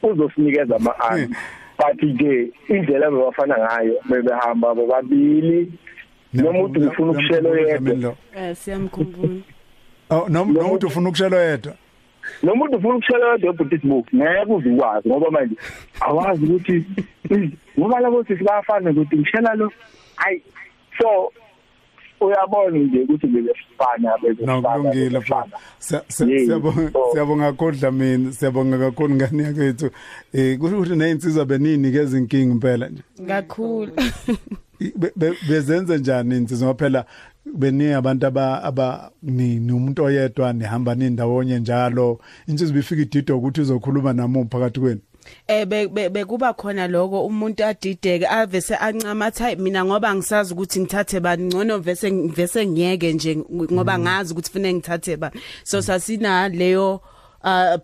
uzosinikeza 0.03 0.77
ama-anti 0.77 1.35
but 1.79 2.03
nje 2.03 2.53
indlela 2.69 3.11
bebafana 3.11 3.59
ngayo 3.59 3.95
bebehamba 4.09 4.75
bobabili. 4.75 5.73
Noma 6.33 6.63
uthi 6.63 6.81
ngifuna 6.81 7.11
ukushelo 7.11 7.57
yedwa 7.57 8.15
eh 8.37 8.57
siyamkhumbula. 8.57 9.41
Oh 10.11 10.29
noma 10.29 10.53
noma 10.53 10.73
uthi 10.73 10.87
ufuna 10.87 11.09
ukushelo 11.09 11.37
yedwa 11.37 11.75
noma 12.43 12.55
umuntu 12.65 12.77
ufuna 12.79 12.95
ukushela 12.97 13.29
wedwa 13.29 13.51
ebhutisi 13.51 13.87
book 13.87 14.07
ngeke 14.15 14.53
uze 14.53 14.69
ukwazi 14.71 15.09
ngoba 15.09 15.31
manje 15.31 15.57
awazi 16.01 16.45
ukuthi 16.45 16.85
"Hmm, 17.29 17.53
ngoba 17.79 18.01
labo 18.01 18.25
sisi 18.25 18.45
bayafana 18.45 18.91
ukuthi 18.91 19.17
ngishela 19.17 19.55
lo 19.55 19.73
hayi 20.17 20.43
so 20.99 21.33
uyabona 22.21 22.79
nje 22.79 22.99
ukuthi 23.03 23.27
bebefana 23.27 24.19
bebefana 24.23 24.61
Nokulungile 24.61 25.21
Siyabonga 25.79 26.91
siyabonga 27.13 27.53
kodla 27.53 27.91
mina 27.91 28.33
siyabonga 28.33 28.79
kakhulu 28.79 29.15
ngani 29.15 29.43
yakwethu. 29.43 29.91
Eh 30.33 30.59
kusho 30.59 30.77
ukuthi 30.79 30.97
nezinsizwa 30.97 31.45
beninikeza 31.45 32.19
inkingi 32.19 32.53
impela 32.53 32.89
nje. 32.89 33.03
kakhulu 33.29 33.93
Be- 34.97 35.13
be- 35.17 35.37
bezenze 35.49 35.99
njani 35.99 36.37
insizwa 36.37 36.75
phela 36.75 37.05
beni 37.55 37.93
abantu 37.93 38.27
aba 38.27 38.63
aba 38.63 39.11
ni 39.23 39.57
ni 39.57 39.73
umuntu 39.73 40.05
oyedwa 40.05 40.53
nihamba 40.53 40.95
nindawonye 40.95 41.59
njalo. 41.59 42.21
Insizwa 42.47 42.75
bifika 42.77 43.03
idido 43.03 43.39
ukuthi 43.39 43.61
uzokhuluma 43.61 44.13
nami 44.13 44.47
phakathi 44.51 44.81
kwenu. 44.81 45.01
Eh 45.49 45.67
be- 45.67 45.89
be- 45.89 46.09
bekuba 46.09 46.55
khona 46.55 46.89
lokho 46.89 47.27
umuntu 47.27 47.65
adideke 47.65 48.27
avese 48.27 48.77
ancamatha 48.77 49.57
mina 49.57 49.85
ngoba 49.85 50.15
ngisazi 50.15 50.55
ukuthi 50.55 50.81
ngithathe 50.81 51.21
bani 51.21 51.45
ngcono 51.45 51.79
vese 51.79 52.11
vese 52.11 52.67
ngiyeke 52.67 53.13
nje 53.13 53.37
ngoba 53.73 53.99
ngazi 53.99 54.33
ukuthi 54.33 54.51
kufanele 54.51 54.75
ngithathe 54.75 55.17
bani. 55.17 55.41
So 55.65 55.83
sasina 55.83 56.49
leyo 56.49 56.95
uh 56.95 57.16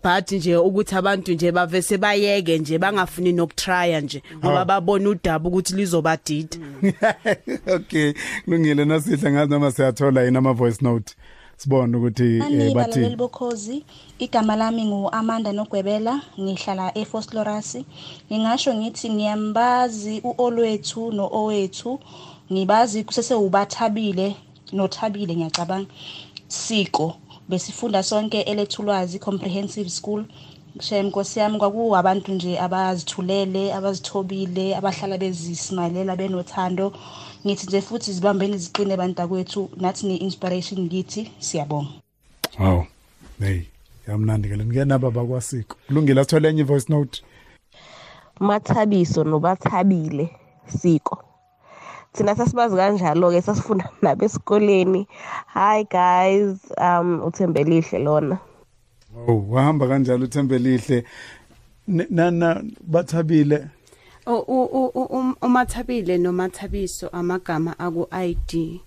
but 0.03 0.31
nje 0.31 0.57
ukuthi 0.57 0.95
abantu 0.95 1.33
nje 1.33 1.51
bavese 1.51 1.97
bayeke 1.97 2.57
nje 2.57 2.77
bangafuni 2.77 3.31
nokutrya 3.31 4.01
nje 4.01 4.23
ngoba 4.35 4.65
babona 4.65 5.09
udaba 5.09 5.49
ukuthi 5.49 5.75
lizobadida. 5.75 6.57
Okay 7.67 8.13
kulungile 8.45 8.85
nasihle 8.85 9.31
ngazi 9.31 9.51
noma 9.51 9.71
siyathola 9.71 10.23
yini 10.23 10.37
ama 10.37 10.53
voice 10.53 10.81
note? 10.81 11.15
Sibone 11.57 11.97
ukuthi 11.97 12.23
eh, 12.23 12.43
Ani 12.43 12.73
bathi 12.73 12.73
balaleli 12.75 13.15
bokhozi 13.15 13.85
igama 14.19 14.55
lami 14.55 14.85
ngu-Amanda 14.85 15.51
Nogwebela 15.53 16.21
ngihlala 16.39 16.97
eFosloras 16.97 17.77
ngingasho 18.31 18.73
ngithi 18.73 19.09
ngiyambazi 19.09 20.21
uolwethu 20.23 21.11
noowethu 21.11 21.99
ngibazi 22.51 23.03
kusese 23.03 23.33
ubathabile 23.33 24.35
nothabile 24.73 25.35
ngiyacabanga 25.35 25.89
siko. 26.47 27.15
Besifunda 27.49 28.03
sonke 28.03 28.41
elethulwazi 28.41 29.19
comprehensive 29.19 29.89
school 29.89 30.25
shem 30.79 31.05
nkosi 31.05 31.39
yami 31.39 31.59
kwakuwabantu 31.59 32.31
nje 32.33 32.59
abazithulele 32.59 33.73
abazithobile 33.73 34.75
abahlala 34.75 35.17
bezisimalela 35.17 36.15
benothando 36.15 36.93
ngithi 37.45 37.67
nje 37.67 37.81
futhi 37.81 38.13
zibambeni 38.13 38.57
ziqine 38.57 38.97
bantakwethu 38.97 39.69
nathi 39.77 40.07
ni-inspiration 40.07 40.89
kithi 40.89 41.31
siyabonga 41.39 41.89
Wow. 42.59 42.85
Hey, 43.39 43.61
yamnandi 44.07 44.49
ke 44.49 44.57
ngena 44.57 44.99
baba 44.99 45.25
kwasiko. 45.25 45.77
Kulungile 45.87 46.21
athole 46.21 46.49
enye 46.49 46.63
voice 46.63 46.85
note. 46.89 47.23
mathabiso 48.39 49.23
nobathabile 49.23 50.29
siko 50.65 51.23
thina 52.13 52.35
sasibazi 52.35 52.75
kanjalo 52.75 53.31
ke 53.31 53.41
sasifunda 53.41 53.89
nabo 54.01 54.25
esikoleni 54.25 55.07
hi 55.53 55.83
guys. 55.83 56.57
Um 56.77 57.21
uthembelihle 57.25 57.99
lona. 57.99 58.37
Oh, 59.27 59.45
wahamba 59.49 59.87
kanjalo 59.87 60.25
uthembelihle. 60.25 61.03
Nana 61.87 62.63
bathabile. 62.81 63.67
O- 64.25 64.45
u- 64.47 64.69
u- 64.71 64.91
u- 64.95 65.09
um- 65.17 65.35
umathabile 65.41 66.17
nomathabiso 66.17 67.09
amagama 67.09 67.79
aku 67.79 68.07
ID 68.11 68.81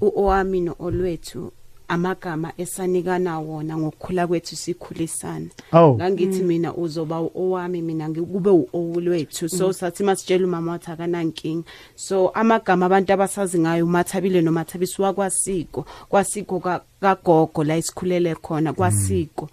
uowami 0.00 0.60
noolwethu 0.60 1.52
amagama 1.88 2.52
esanikana 2.58 3.38
wona 3.40 3.78
ngokukhula 3.78 4.26
kwethu 4.26 4.56
sikhulisana. 4.56 5.46
Oh. 5.72 5.94
ngangithi 5.94 6.42
mina 6.42 6.74
uzoba 6.74 7.20
uowami 7.20 7.82
mina 7.82 8.08
ngikube 8.08 8.50
uowulwethu 8.50 9.48
so 9.48 9.72
sathi 9.72 10.02
masitshela 10.04 10.44
umama 10.46 10.72
wathi 10.72 10.90
akanankinga. 10.90 11.64
So 11.94 12.28
amagama 12.28 12.86
abantu 12.86 13.12
abasazi 13.12 13.58
ngayo 13.58 13.84
umathabile 13.84 14.40
nomathabiso 14.42 15.02
wakwasiko. 15.02 15.86
Kwasiko 16.08 16.60
ka- 16.60 16.82
kagogo 17.00 17.64
la 17.64 17.76
isikhulele 17.76 18.34
khona 18.34 18.72
kwasiko. 18.72 19.48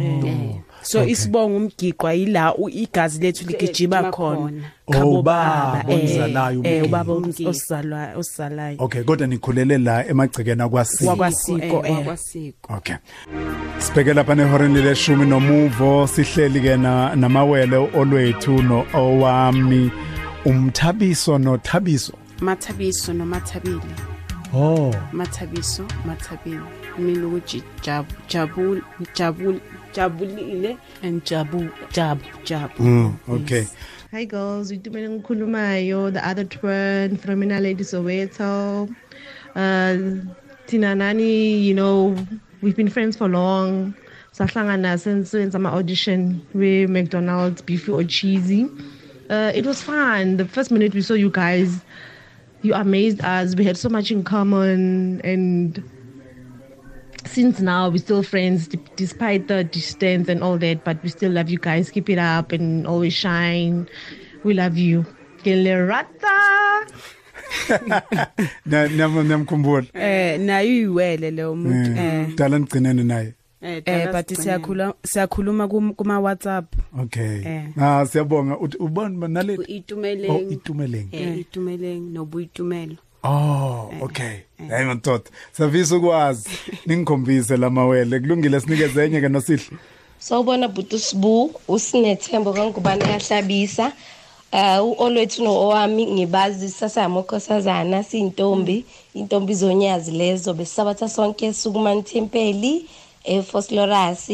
Eh, 0.00 0.54
so 0.82 1.04
isibonga 1.04 1.56
umgiqwa 1.56 2.12
yila 2.12 2.54
u- 2.54 2.68
igazi 2.68 3.20
lethu 3.20 3.46
ligijima 3.46 4.10
khona. 4.10 4.62
Oh, 4.86 5.18
ubaba 5.20 5.84
eh, 5.88 5.94
omzalayo 5.94 6.60
eh, 6.64 6.82
umgiqo. 6.82 6.86
ubaba 6.86 7.12
omz- 7.12 7.48
osizalwa 7.48 8.08
osizalayo 8.16 8.76
Okay, 8.78 9.02
kodwa 9.02 9.26
nikhulele 9.26 9.78
la 9.78 10.06
emagcekeni 10.08 10.62
akwasiko. 10.62 11.10
wakwasiko 11.10 11.86
eh, 11.86 11.96
wakwasiko. 11.96 12.74
Okay. 12.76 12.96
Sibheke 13.78 14.14
lapha 14.14 14.34
nehoreni 14.34 14.82
leshumi 14.82 15.26
nomuvo 15.26 16.06
sihleli 16.06 16.60
ke 16.60 16.76
na 16.76 17.16
namawele 17.16 17.76
olwethu 17.76 18.62
no 18.62 18.86
owami 18.94 19.90
umthabiso 20.44 21.38
nothabiso. 21.38 22.12
mathabiso 22.40 23.12
nomathabile. 23.12 23.80
Oh. 24.54 24.92
mathabiso 25.12 25.86
mathabile 26.06 26.60
mina 26.98 27.26
ukuthi 27.26 27.62
jab 27.82 28.06
jabul 28.28 28.82
jabul 29.14 29.60
jabulile 29.92 30.78
and 31.02 31.22
jabu 31.24 31.70
jabu 31.92 32.24
jabu 32.44 32.74
Mm, 32.78 33.14
okay. 33.28 33.66
Hi 34.10 34.24
girls, 34.24 34.72
uTumele 34.72 35.08
ngikhulumayo, 35.20 36.10
the 36.12 36.26
other 36.26 36.44
twin, 36.44 37.18
Philomena 37.18 37.60
Lady 37.60 37.84
Soweto. 37.84 38.88
Uh 39.54 39.96
Tina 40.66 40.94
Nani, 40.94 41.58
you 41.58 41.74
know, 41.74 42.16
we've 42.62 42.76
been 42.76 42.88
friends 42.88 43.16
for 43.16 43.28
long. 43.28 43.94
Sahlangana 44.32 44.98
since 44.98 45.32
when 45.34 45.50
some 45.50 45.66
audition 45.66 46.40
with 46.54 46.88
McDonald's 46.88 47.60
beefy 47.60 47.92
or 47.92 48.04
cheesy. 48.04 48.66
Uh 49.28 49.52
it 49.54 49.66
was 49.66 49.82
fun. 49.82 50.38
The 50.38 50.46
first 50.46 50.70
minute 50.70 50.94
we 50.94 51.02
saw 51.02 51.12
you 51.14 51.28
guys, 51.30 51.80
you 52.62 52.74
amazed 52.74 53.20
us. 53.24 53.54
We 53.54 53.64
had 53.64 53.76
so 53.76 53.88
much 53.88 54.10
in 54.10 54.22
common 54.24 55.20
and 55.22 55.82
since 57.26 57.60
now 57.60 57.88
we're 57.90 57.98
still 57.98 58.22
friends 58.22 58.68
despite 58.96 59.48
the 59.48 59.62
distance 59.64 60.28
and 60.28 60.42
all 60.42 60.56
that 60.58 60.82
but 60.84 61.02
we 61.02 61.08
still 61.10 61.30
love 61.32 61.50
you 61.50 61.58
guys 61.58 61.90
keep 61.90 62.08
it 62.08 62.16
up 62.18 62.52
and 62.52 62.86
always 62.86 63.12
shine 63.12 63.86
we 64.44 64.54
love 64.54 64.78
you 64.78 65.04
Gelerata. 65.44 66.08
Na 68.66 68.88
nyam 68.88 69.22
nyamkhumbula. 69.28 69.86
eh 69.94 70.38
nayo 70.40 70.68
uyiwele 70.68 71.30
leyo 71.30 71.54
muntu 71.54 71.90
eh 72.00 72.34
Dala 72.36 72.60
ngcinene 72.60 73.04
naye. 73.04 73.34
Eh 73.62 74.12
but 74.12 74.32
siyakhuluma 74.38 74.94
siyakhuluma 75.04 75.68
kum- 75.68 75.94
kuma 75.94 76.20
WhatsApp 76.20 76.64
Okay. 77.02 77.42
Eh. 77.44 77.64
Ah 77.80 78.06
siyabonga 78.06 78.58
Uthi 78.58 78.76
ubona 78.76 79.28
nale 79.28 79.58
Oh 79.58 79.62
itumeleng 80.48 81.08
eh 81.12 81.38
itumeleng 81.38 82.00
nobuyitumelo 82.12 82.96
Oh, 83.24 83.90
okay. 84.00 84.36
Hayi 84.70 84.84
madoda. 84.86 85.24
Savisa 85.52 85.96
ukwazi. 85.96 86.48
Ningikhombise 86.86 87.56
lamawele. 87.56 88.20
Kulungile 88.20 88.60
sinikeze 88.60 89.04
enye 89.04 89.20
ke 89.20 89.28
nosihle. 89.28 89.76
Sawubona 90.18 90.68
bhuti 90.68 90.98
Sibu, 90.98 91.52
usinethembo 91.68 92.52
kaNgubane 92.52 93.04
yahlabisa. 93.04 93.92
Eh 94.52 94.84
uolwethu 94.84 95.42
noowami 95.44 96.06
ngibazi 96.06 96.68
sasayamokhosazana 96.70 98.02
siyintombi, 98.02 98.84
intombi 99.14 99.54
zonyazi 99.54 100.10
lezo 100.10 100.54
besisabatha 100.54 101.08
sonke 101.08 101.52
sukumani 101.52 102.02
tempeli 102.02 102.86
eFosloras 103.34 104.28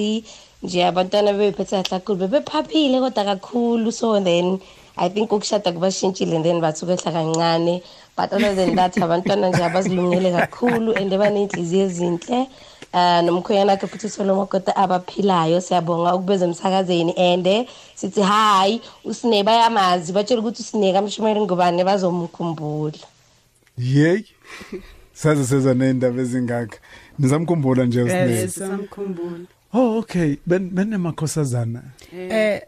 nje 0.64 0.84
abantwana 0.84 1.32
bebephethe 1.32 1.82
kakhulu 1.82 2.18
bebephaphile 2.20 3.00
kodwa 3.00 3.24
kakhulu. 3.24 3.92
So 3.92 4.20
then 4.20 4.60
I 4.96 5.08
think 5.08 5.30
ukushada 5.30 5.72
kubashintshile 5.72 6.36
and 6.36 6.44
then 6.44 6.60
bathuka 6.60 6.96
ehla 6.96 7.12
kancane. 7.12 7.82
But 8.16 8.32
other 8.32 8.54
than 8.54 8.74
that 8.76 8.94
abantwana 9.04 9.50
nje 9.50 9.64
abazilungele 9.64 10.32
kakhulu 10.32 10.96
and 10.96 11.12
baneyinhliziyo 11.12 11.84
ezinhle. 11.86 12.48
Uh 12.92 13.20
nomkhwenyana 13.24 13.72
wakhe 13.72 13.86
futhi 13.86 14.08
Solomon 14.08 14.46
kodwa 14.46 14.76
abaphilayo. 14.76 15.60
Siyabonga 15.60 16.14
ukubeza 16.14 16.44
emsakazeni 16.46 17.12
and 17.16 17.68
sithi 17.94 18.22
hi 18.22 18.80
usine 19.04 19.42
bayamazi 19.42 20.12
batshela 20.12 20.40
ukuthi 20.40 20.62
usine 20.62 20.92
kamshumeri 20.92 21.40
ngubane 21.40 21.84
bazomkhumbula. 21.84 22.98
Yey. 23.76 24.24
Saze 25.14 25.44
seza 25.44 25.74
neindaba 25.74 26.22
ezingaka. 26.22 26.78
Nizamkhumbula 27.18 27.84
nje 27.84 28.00
eh 28.00 28.06
usinezi. 28.06 28.60
samkhumbula 28.60 29.46
Oh 29.72 29.98
okay. 29.98 30.36
Ben 30.46 30.70
benemakhosazana. 30.70 31.82
eh 32.12 32.60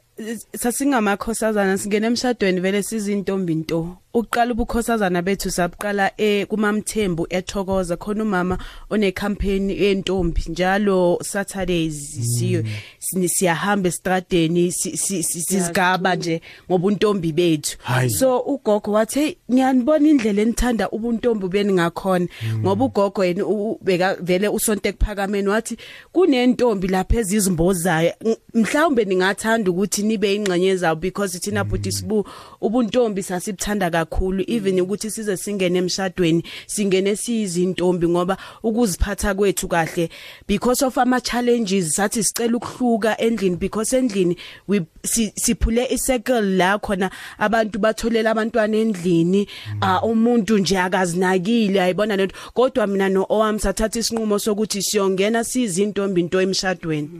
sasingamakhosazana 0.56 1.78
singena 1.78 2.06
emshadweni 2.06 2.60
vele 2.60 2.82
sizintombi 2.82 3.54
nto 3.54 3.96
uqala 4.16 4.52
ubukhosazana 4.52 5.22
bethu 5.22 5.50
sabuqala 5.50 6.10
eh 6.16 6.46
kumamthembu 6.46 7.26
ethokoza. 7.30 7.96
Khona 7.96 8.22
umama 8.22 8.58
one 8.90 9.12
campaign 9.12 9.70
yentombi 9.70 10.42
njalo 10.48 11.18
Saturdays 11.22 12.16
siyo 12.38 12.62
sini- 12.98 13.28
siyahamba 13.28 13.88
estradeni 13.88 14.72
si- 14.72 14.96
si- 14.96 15.22
si- 15.22 15.42
sizigaba 15.42 16.16
nje 16.16 16.40
ngoba 16.70 16.86
untombi 16.86 17.32
bethu. 17.32 17.76
Hayi. 17.82 18.10
so 18.10 18.38
ugogo 18.40 18.92
wathi 18.92 19.20
hey 19.20 19.34
ngiyanibona 19.52 20.08
indlela 20.08 20.42
enithanda 20.42 20.90
ubuntombi 20.90 21.48
beni 21.48 21.72
ngakhona. 21.72 22.26
Ngoba 22.58 22.84
ugogo 22.84 23.24
yena 23.24 23.46
u- 23.46 23.70
u- 23.72 23.78
beka 23.82 24.14
vele 24.20 24.48
usonto 24.48 24.88
ekuphakameni 24.88 25.48
wathi 25.48 25.76
kunentombi 26.12 26.88
lapha 26.88 27.16
ezizimbozayo. 27.20 28.12
Ng- 28.24 28.36
mhlawumbe 28.54 29.04
ningathanda 29.04 29.70
ukuthi 29.70 30.02
nibe 30.02 30.34
ingxenye 30.34 30.76
zawo 30.76 30.96
because 30.96 31.38
thina 31.38 31.64
bhuti 31.64 31.92
sibu 31.92 32.24
ubuntombi 32.60 33.22
sasibuthanda 33.22 33.90
kakhulu 34.06 34.44
even 34.46 34.80
ukuthi 34.80 35.10
size 35.10 35.36
singene 35.36 35.78
emshadweni 35.78 36.42
singene 36.66 37.16
siyizintombi 37.16 38.08
ngoba 38.08 38.36
ukuziphatha 38.62 39.34
kwethu 39.34 39.68
kahle 39.68 40.08
because 40.48 40.84
of 40.84 40.98
ama 40.98 41.20
challenges 41.20 41.94
sathi 41.94 42.22
sicela 42.24 42.56
ukuhluka 42.56 43.18
endlini 43.18 43.56
because 43.56 43.96
endlini 43.96 44.36
we 44.68 44.80
si- 45.04 45.32
siphule 45.36 45.84
i-circle 45.90 46.40
la 46.56 46.78
khona 46.78 47.10
abantu 47.38 47.78
batholela 47.78 48.30
abantwana 48.30 48.76
endlini 48.76 49.48
ah, 49.80 50.02
umuntu 50.02 50.58
nje 50.58 50.78
akazinakile 50.78 51.82
ayibona 51.82 52.16
lento 52.16 52.36
kodwa 52.54 52.86
mina 52.86 53.08
no 53.08 53.26
owami 53.28 53.60
sathatha 53.60 53.98
isinqumo 53.98 54.38
sokuthi 54.38 54.82
siyongena 54.82 55.44
sizintombi 55.44 56.20
into 56.20 56.40
emshadweni. 56.40 57.10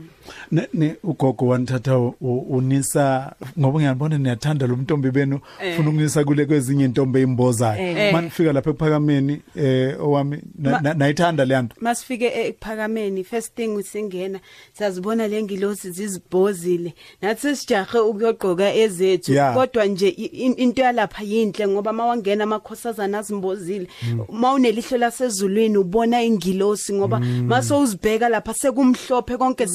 Ne, 0.53 0.69
ne 0.75 0.97
ugogo 1.05 1.47
wanithatha 1.47 1.99
u- 1.99 2.15
u- 2.21 2.39
unisa 2.57 3.33
ngoba 3.59 3.79
ngiyabona 3.79 4.19
niyathanda 4.19 4.67
lo 4.67 4.77
mntombi 4.77 5.11
benu 5.11 5.41
Eh. 5.62 5.73
ufuna 5.75 5.89
ukunisa 5.91 6.25
kule 6.25 6.47
kwezinye 6.47 6.85
intombi 6.85 7.19
ezimbozayo 7.19 7.99
Eh. 7.99 8.12
manifika 8.12 8.53
lapha 8.53 8.71
ekuphakameni 8.71 9.41
eh 9.57 9.97
owami 10.01 10.39
na- 10.59 10.71
Ma- 10.71 10.81
na- 10.81 10.95
nayithanda 10.95 11.45
le 11.45 11.62
nto. 11.62 11.77
Masifike 11.81 12.27
ekuphakameni 12.27 13.25
first 13.25 13.55
thing 13.55 13.83
singena 13.83 14.41
sazibona 14.73 15.29
lengilosi 15.29 15.91
zizibhozile. 15.91 16.95
Nathi 17.23 17.41
sesijahe 17.41 17.99
ukuyogqoka 17.99 18.75
ezethu 18.75 19.33
Yeah. 19.33 19.55
kodwa 19.55 19.85
nje 19.87 20.09
i- 20.09 20.25
in- 20.25 20.55
into 20.59 20.83
yalapha 20.83 21.23
yinhle 21.23 21.69
ngoba 21.69 21.93
mawangena 21.93 22.45
amakhosazana 22.45 23.19
azimbozile. 23.19 23.87
Mawunelihlo 24.33 24.99
lasezulwini 24.99 25.77
ubona 25.79 26.23
ingilosi 26.23 26.95
ngoba 26.95 27.21
maso 27.21 27.81
uzibheka 27.81 28.29
lapha 28.29 28.55
sekumhlophe 28.55 29.37
konke 29.37 29.67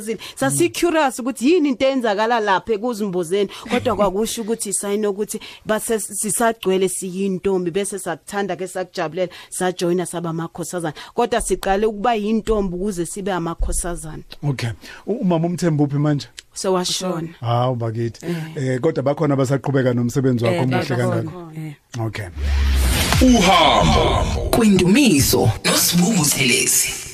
sizimbozile 0.00 0.36
sasicurious 0.36 1.18
ukuthi 1.18 1.52
yini 1.52 1.68
into 1.68 1.84
eyenzakala 1.86 2.40
lapha 2.40 2.72
ekuzimbozeni 2.72 3.50
kodwa 3.70 3.96
kwakusho 3.96 4.42
ukuthi 4.42 4.72
sign 4.72 5.06
ukuthi 5.06 5.40
base 5.66 5.98
sisagcwele 6.00 6.88
siyintombi 6.88 7.70
bese 7.70 7.98
sakuthanda 7.98 8.56
ke 8.56 8.66
sakujabulela 8.68 9.32
sajoina 9.50 10.06
saba 10.06 10.30
amakhosazana. 10.30 10.94
Kodwa 11.14 11.40
siqale 11.40 11.86
ukuba 11.86 12.14
yintombi 12.14 12.76
ukuze 12.76 13.06
sibe 13.06 13.32
amakhosazana. 13.32 14.22
Okay. 14.42 14.70
U- 15.06 15.12
umama 15.12 15.46
umthembu 15.46 15.84
uphi 15.84 15.96
manje? 15.98 16.26
So 16.54 16.72
washona 16.72 17.28
hawu 17.40 17.76
bakithi. 17.76 18.26
Eh. 18.56 18.80
Kodwa 18.80 19.02
bakhona 19.02 19.34
abasaqhubeka 19.34 19.94
nomsebenzi 19.94 20.44
wakho 20.44 20.56
Eh, 20.56 20.62
omuhle 20.62 20.86
kangaka. 20.96 21.22
Bakhona. 21.22 21.74
okay. 22.06 22.26
Uhambo 23.22 24.24
kwindumiso 24.50 25.50
nosibungu 25.64 26.24
thelezi 26.24 27.07